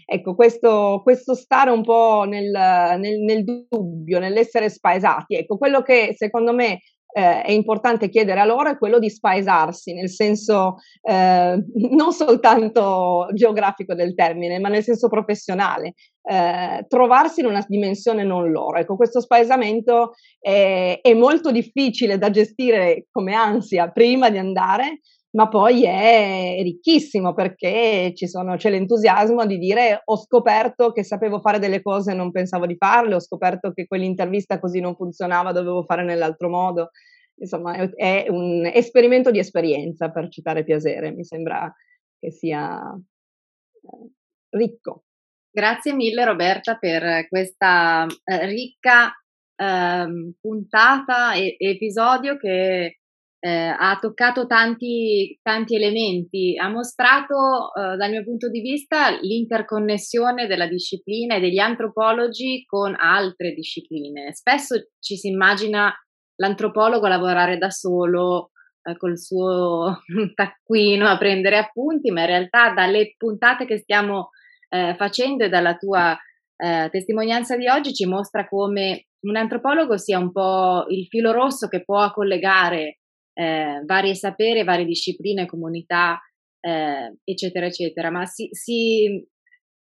Ecco, 0.05 0.35
questo, 0.35 0.99
questo 1.01 1.33
stare 1.33 1.69
un 1.69 1.83
po' 1.83 2.25
nel, 2.27 2.51
nel, 2.99 3.19
nel 3.21 3.43
dubbio, 3.69 4.19
nell'essere 4.19 4.69
spaesati, 4.69 5.35
ecco, 5.35 5.57
quello 5.57 5.81
che 5.81 6.13
secondo 6.17 6.53
me 6.53 6.81
eh, 7.13 7.43
è 7.43 7.51
importante 7.51 8.09
chiedere 8.09 8.39
a 8.39 8.45
loro 8.45 8.71
è 8.71 8.77
quello 8.77 8.97
di 8.97 9.09
spaesarsi, 9.09 9.93
nel 9.93 10.09
senso 10.09 10.77
eh, 11.01 11.63
non 11.91 12.11
soltanto 12.11 13.27
geografico 13.33 13.93
del 13.93 14.15
termine, 14.15 14.59
ma 14.59 14.69
nel 14.69 14.83
senso 14.83 15.07
professionale, 15.07 15.93
eh, 16.23 16.85
trovarsi 16.87 17.41
in 17.41 17.45
una 17.45 17.63
dimensione 17.67 18.23
non 18.23 18.49
loro. 18.49 18.79
Ecco, 18.79 18.95
questo 18.95 19.21
spaesamento 19.21 20.13
è, 20.39 20.99
è 21.01 21.13
molto 21.13 21.51
difficile 21.51 22.17
da 22.17 22.31
gestire 22.31 23.05
come 23.11 23.33
ansia 23.33 23.91
prima 23.91 24.29
di 24.29 24.39
andare, 24.39 25.01
ma 25.35 25.47
poi 25.47 25.83
è 25.83 26.59
ricchissimo 26.61 27.33
perché 27.33 28.13
sono, 28.15 28.55
c'è 28.55 28.69
l'entusiasmo 28.69 29.45
di 29.45 29.57
dire 29.57 30.01
ho 30.03 30.15
scoperto 30.17 30.91
che 30.91 31.03
sapevo 31.03 31.39
fare 31.39 31.57
delle 31.57 31.81
cose 31.81 32.11
e 32.11 32.15
non 32.15 32.31
pensavo 32.31 32.67
di 32.67 32.75
farle, 32.77 33.15
ho 33.15 33.19
scoperto 33.19 33.71
che 33.71 33.87
quell'intervista 33.87 34.59
così 34.59 34.79
non 34.79 34.95
funzionava, 34.95 35.51
dovevo 35.51 35.83
fare 35.83 36.03
nell'altro 36.03 36.49
modo. 36.49 36.89
Insomma, 37.35 37.75
è 37.95 38.27
un 38.29 38.69
esperimento 38.71 39.31
di 39.31 39.39
esperienza, 39.39 40.11
per 40.11 40.29
citare 40.29 40.63
Piasere, 40.63 41.11
mi 41.11 41.23
sembra 41.23 41.73
che 42.19 42.31
sia 42.31 42.79
eh, 42.93 44.09
ricco. 44.51 45.05
Grazie 45.49 45.93
mille 45.93 46.25
Roberta 46.25 46.77
per 46.77 47.27
questa 47.27 48.05
eh, 48.23 48.45
ricca 48.45 49.11
eh, 49.55 50.33
puntata 50.39 51.33
e 51.33 51.55
episodio 51.57 52.37
che 52.37 52.99
eh, 53.45 53.75
ha 53.77 53.97
toccato 53.99 54.47
tanti, 54.47 55.37
tanti, 55.41 55.75
elementi, 55.75 56.57
ha 56.57 56.69
mostrato 56.69 57.73
eh, 57.75 57.97
dal 57.97 58.09
mio 58.09 58.23
punto 58.23 58.49
di 58.49 58.61
vista 58.61 59.09
l'interconnessione 59.19 60.47
della 60.47 60.65
disciplina 60.65 61.35
e 61.35 61.41
degli 61.41 61.59
antropologi 61.59 62.63
con 62.65 62.95
altre 62.97 63.51
discipline. 63.51 64.33
Spesso 64.33 64.91
ci 64.97 65.17
si 65.17 65.27
immagina 65.27 65.93
l'antropologo 66.37 67.05
lavorare 67.05 67.57
da 67.57 67.69
solo 67.69 68.51
eh, 68.81 68.95
col 68.95 69.19
suo 69.19 69.99
taccuino 70.35 71.05
a 71.05 71.17
prendere 71.17 71.57
appunti, 71.57 72.11
ma 72.11 72.21
in 72.21 72.27
realtà 72.27 72.71
dalle 72.73 73.13
puntate 73.17 73.65
che 73.65 73.77
stiamo 73.77 74.29
eh, 74.69 74.95
facendo 74.97 75.43
e 75.43 75.49
dalla 75.49 75.75
tua 75.75 76.17
eh, 76.55 76.87
testimonianza 76.89 77.57
di 77.57 77.67
oggi 77.67 77.93
ci 77.93 78.05
mostra 78.05 78.47
come 78.47 79.07
un 79.23 79.35
antropologo 79.35 79.97
sia 79.97 80.17
un 80.17 80.31
po' 80.31 80.85
il 80.87 81.07
filo 81.07 81.33
rosso 81.33 81.67
che 81.67 81.83
può 81.83 82.09
collegare 82.13 82.99
eh, 83.33 83.81
vari 83.85 84.15
saperi, 84.15 84.63
varie 84.63 84.85
discipline, 84.85 85.45
comunità, 85.45 86.19
eh, 86.59 87.17
eccetera, 87.23 87.65
eccetera, 87.65 88.09
ma 88.09 88.25
si, 88.25 88.47
si 88.51 89.25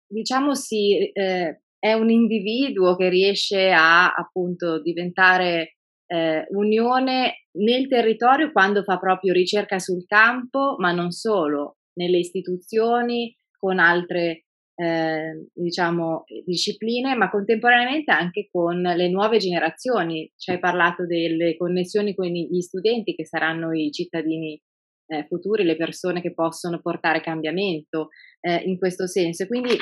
diciamo, 0.07 0.53
si, 0.53 1.11
eh, 1.11 1.61
è 1.77 1.93
un 1.93 2.09
individuo 2.09 2.95
che 2.95 3.09
riesce 3.09 3.71
a 3.71 4.11
appunto 4.13 4.81
diventare 4.81 5.77
eh, 6.07 6.45
unione 6.49 7.47
nel 7.57 7.87
territorio 7.87 8.51
quando 8.51 8.83
fa 8.83 8.97
proprio 8.97 9.33
ricerca 9.33 9.79
sul 9.79 10.05
campo, 10.05 10.75
ma 10.77 10.91
non 10.91 11.11
solo, 11.11 11.77
nelle 11.93 12.19
istituzioni, 12.19 13.35
con 13.57 13.79
altre 13.79 14.42
eh, 14.75 15.47
diciamo, 15.53 16.23
discipline, 16.45 17.15
ma 17.15 17.29
contemporaneamente 17.29 18.11
anche 18.11 18.47
con 18.51 18.81
le 18.81 19.09
nuove 19.09 19.37
generazioni. 19.37 20.31
Ci 20.35 20.51
hai 20.51 20.59
parlato 20.59 21.05
delle 21.05 21.55
connessioni 21.57 22.15
con 22.15 22.27
gli 22.27 22.61
studenti 22.61 23.15
che 23.15 23.25
saranno 23.25 23.73
i 23.73 23.91
cittadini 23.91 24.59
eh, 25.07 25.25
futuri, 25.27 25.63
le 25.63 25.75
persone 25.75 26.21
che 26.21 26.33
possono 26.33 26.81
portare 26.81 27.21
cambiamento 27.21 28.09
eh, 28.39 28.61
in 28.65 28.77
questo 28.77 29.07
senso. 29.07 29.45
Quindi 29.47 29.75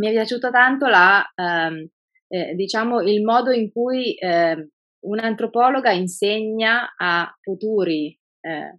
mi 0.00 0.08
è 0.08 0.12
piaciuto 0.12 0.50
tanto 0.50 0.86
la, 0.88 1.24
ehm, 1.34 1.88
eh, 2.28 2.54
diciamo, 2.54 3.00
il 3.02 3.22
modo 3.22 3.50
in 3.52 3.70
cui 3.70 4.14
ehm, 4.18 4.68
un'antropologa 5.06 5.92
insegna 5.92 6.94
a 6.96 7.32
futuri 7.40 8.18
eh, 8.40 8.78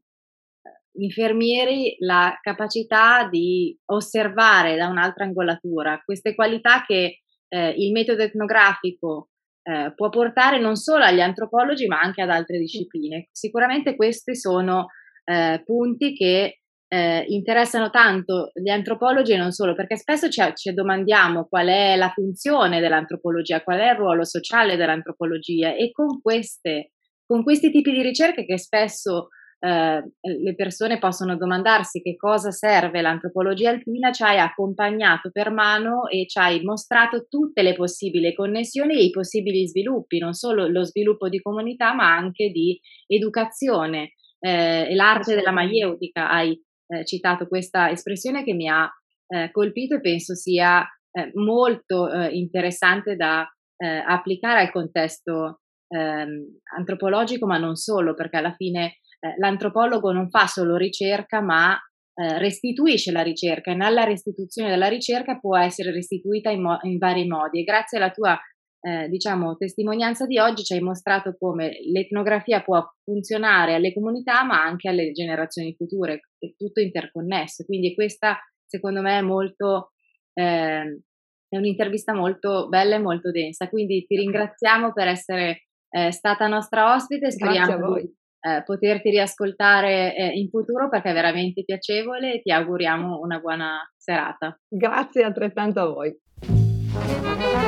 infermieri 0.98 1.96
la 2.00 2.38
capacità 2.42 3.28
di 3.30 3.78
osservare 3.86 4.76
da 4.76 4.88
un'altra 4.88 5.26
angolatura 5.26 6.02
queste 6.04 6.36
qualità 6.36 6.84
che 6.86 7.22
eh, 7.48 7.70
il 7.70 7.92
metodo 7.92 8.24
etnografico 8.24 9.30
eh, 9.64 9.94
può 9.96 10.10
portare 10.10 10.60
non 10.60 10.76
solo 10.76 11.04
agli 11.04 11.22
antropologi 11.22 11.88
ma 11.88 12.00
anche 12.00 12.22
ad 12.22 12.30
altre 12.30 12.58
discipline. 12.58 13.28
Sicuramente 13.32 13.96
questi 13.96 14.36
sono 14.36 14.88
eh, 15.24 15.62
punti 15.66 16.14
che 16.14 16.62
eh, 16.90 17.26
interessano 17.28 17.90
tanto 17.90 18.52
gli 18.54 18.70
antropologi 18.70 19.34
e 19.34 19.38
non 19.38 19.52
solo, 19.52 19.76
perché 19.76 19.98
spesso 19.98 20.30
ci, 20.30 20.42
ci, 20.56 20.74
domandiamo 20.74 21.46
qual 21.46 21.68
è 21.68 21.98
la 21.98 22.10
funzione 22.10 22.80
dell'antropologia, 22.80 23.62
qual 23.62 23.80
è 23.80 23.90
il 23.90 23.98
ruolo 23.98 24.24
sociale 24.24 24.78
dell'antropologia 24.78 25.76
e 25.76 25.92
con, 25.92 26.22
queste, 26.22 26.94
con 27.26 27.44
questi 27.44 27.72
tipi 27.72 27.92
di 27.92 28.02
ricerche 28.02 28.46
che 28.46 28.58
spesso 28.58 29.30
eh, 29.60 30.04
le 30.22 30.56
persone 30.56 31.00
possono 31.00 31.36
domandarsi 31.36 32.02
che 32.02 32.16
cosa 32.16 32.52
serve 32.52 33.02
l'antropologia 33.02 33.72
alpina, 33.72 34.12
ci 34.12 34.24
hai 34.24 34.38
accompagnato 34.38 35.32
per 35.32 35.50
mano 35.50 36.08
e 36.08 36.28
ci 36.28 36.38
hai 36.38 36.62
mostrato 36.64 37.26
tutte 37.28 37.64
le 37.64 37.74
possibili 37.74 38.36
connessioni 38.36 38.96
e 38.96 39.04
i 39.04 39.10
possibili 39.10 39.68
sviluppi, 39.68 40.20
non 40.20 40.34
solo 40.34 40.68
lo 40.68 40.84
sviluppo 40.84 41.28
di 41.28 41.42
comunità, 41.42 41.94
ma 41.94 42.16
anche 42.16 42.50
di 42.50 42.80
educazione. 43.08 44.14
Eh, 44.40 44.94
l'arte 44.94 45.34
della 45.34 45.52
maieutica, 45.52 46.30
hai 46.30 46.62
eh, 46.90 47.04
citato 47.06 47.48
questa 47.48 47.90
espressione 47.90 48.44
che 48.44 48.54
mi 48.54 48.70
ha 48.70 48.88
eh, 49.28 49.50
colpito 49.52 49.96
e 49.96 50.02
penso 50.02 50.36
sia 50.36 50.82
eh, 51.12 51.32
molto 51.34 52.10
eh, 52.10 52.30
interessante 52.36 53.16
da 53.16 53.50
applicare 53.80 54.62
al 54.62 54.72
contesto 54.72 55.62
ehm, 55.90 56.62
antropologico, 56.76 57.46
ma 57.46 57.60
non 57.60 57.76
solo, 57.76 58.16
perché 58.16 58.38
alla 58.38 58.56
fine 58.56 58.96
eh, 59.20 59.36
l'antropologo 59.38 60.12
non 60.12 60.30
fa 60.30 60.48
solo 60.48 60.76
ricerca, 60.76 61.42
ma 61.42 61.78
eh, 62.20 62.38
restituisce 62.40 63.12
la 63.12 63.22
ricerca 63.22 63.72
e 63.72 63.76
nella 63.76 64.04
restituzione 64.04 64.70
della 64.70 64.88
ricerca 64.88 65.38
può 65.40 65.58
essere 65.58 65.92
restituita 65.92 66.50
in, 66.50 66.62
mo- 66.62 66.80
in 66.82 66.98
vari 66.98 67.28
modi. 67.28 67.62
E 67.62 67.64
grazie 67.64 67.98
alla 67.98 68.12
tua 68.12 68.40
eh, 68.80 69.08
diciamo, 69.10 69.56
testimonianza 69.56 70.26
di 70.26 70.38
oggi 70.38 70.64
ci 70.64 70.74
hai 70.74 70.82
mostrato 70.82 71.36
come 71.38 71.78
l'etnografia 71.92 72.62
può 72.62 72.84
funzionare 73.04 73.74
alle 73.74 73.94
comunità 73.94 74.44
ma 74.44 74.64
anche 74.64 74.88
alle 74.90 75.12
generazioni 75.12 75.76
future, 75.76 76.22
è 76.38 76.54
tutto 76.56 76.80
interconnesso, 76.80 77.66
quindi 77.66 77.94
questa 77.94 78.38
secondo 78.66 79.02
me 79.02 79.18
è 79.18 79.22
molto, 79.22 79.92
eh, 80.34 81.02
è 81.50 81.58
un'intervista 81.58 82.14
molto 82.14 82.68
bella 82.68 82.96
e 82.96 83.00
molto 83.00 83.32
densa, 83.32 83.70
quindi 83.70 84.06
ti 84.06 84.16
ringraziamo 84.16 84.94
per 84.94 85.08
essere 85.08 85.68
eh, 85.90 86.12
stata 86.12 86.48
nostra 86.48 86.94
ospite, 86.94 87.32
speriamo 87.32 87.94
di 87.96 88.14
eh, 88.48 88.64
poterti 88.64 89.10
riascoltare 89.10 90.16
eh, 90.16 90.28
in 90.38 90.50
futuro 90.50 90.90
perché 90.90 91.10
è 91.10 91.14
veramente 91.14 91.64
piacevole 91.64 92.36
e 92.36 92.42
ti 92.42 92.52
auguriamo 92.52 93.20
una 93.20 93.40
buona 93.40 93.80
serata. 93.98 94.58
Grazie 94.68 95.24
altrettanto 95.24 95.80
a 95.82 95.86
voi. 95.86 97.67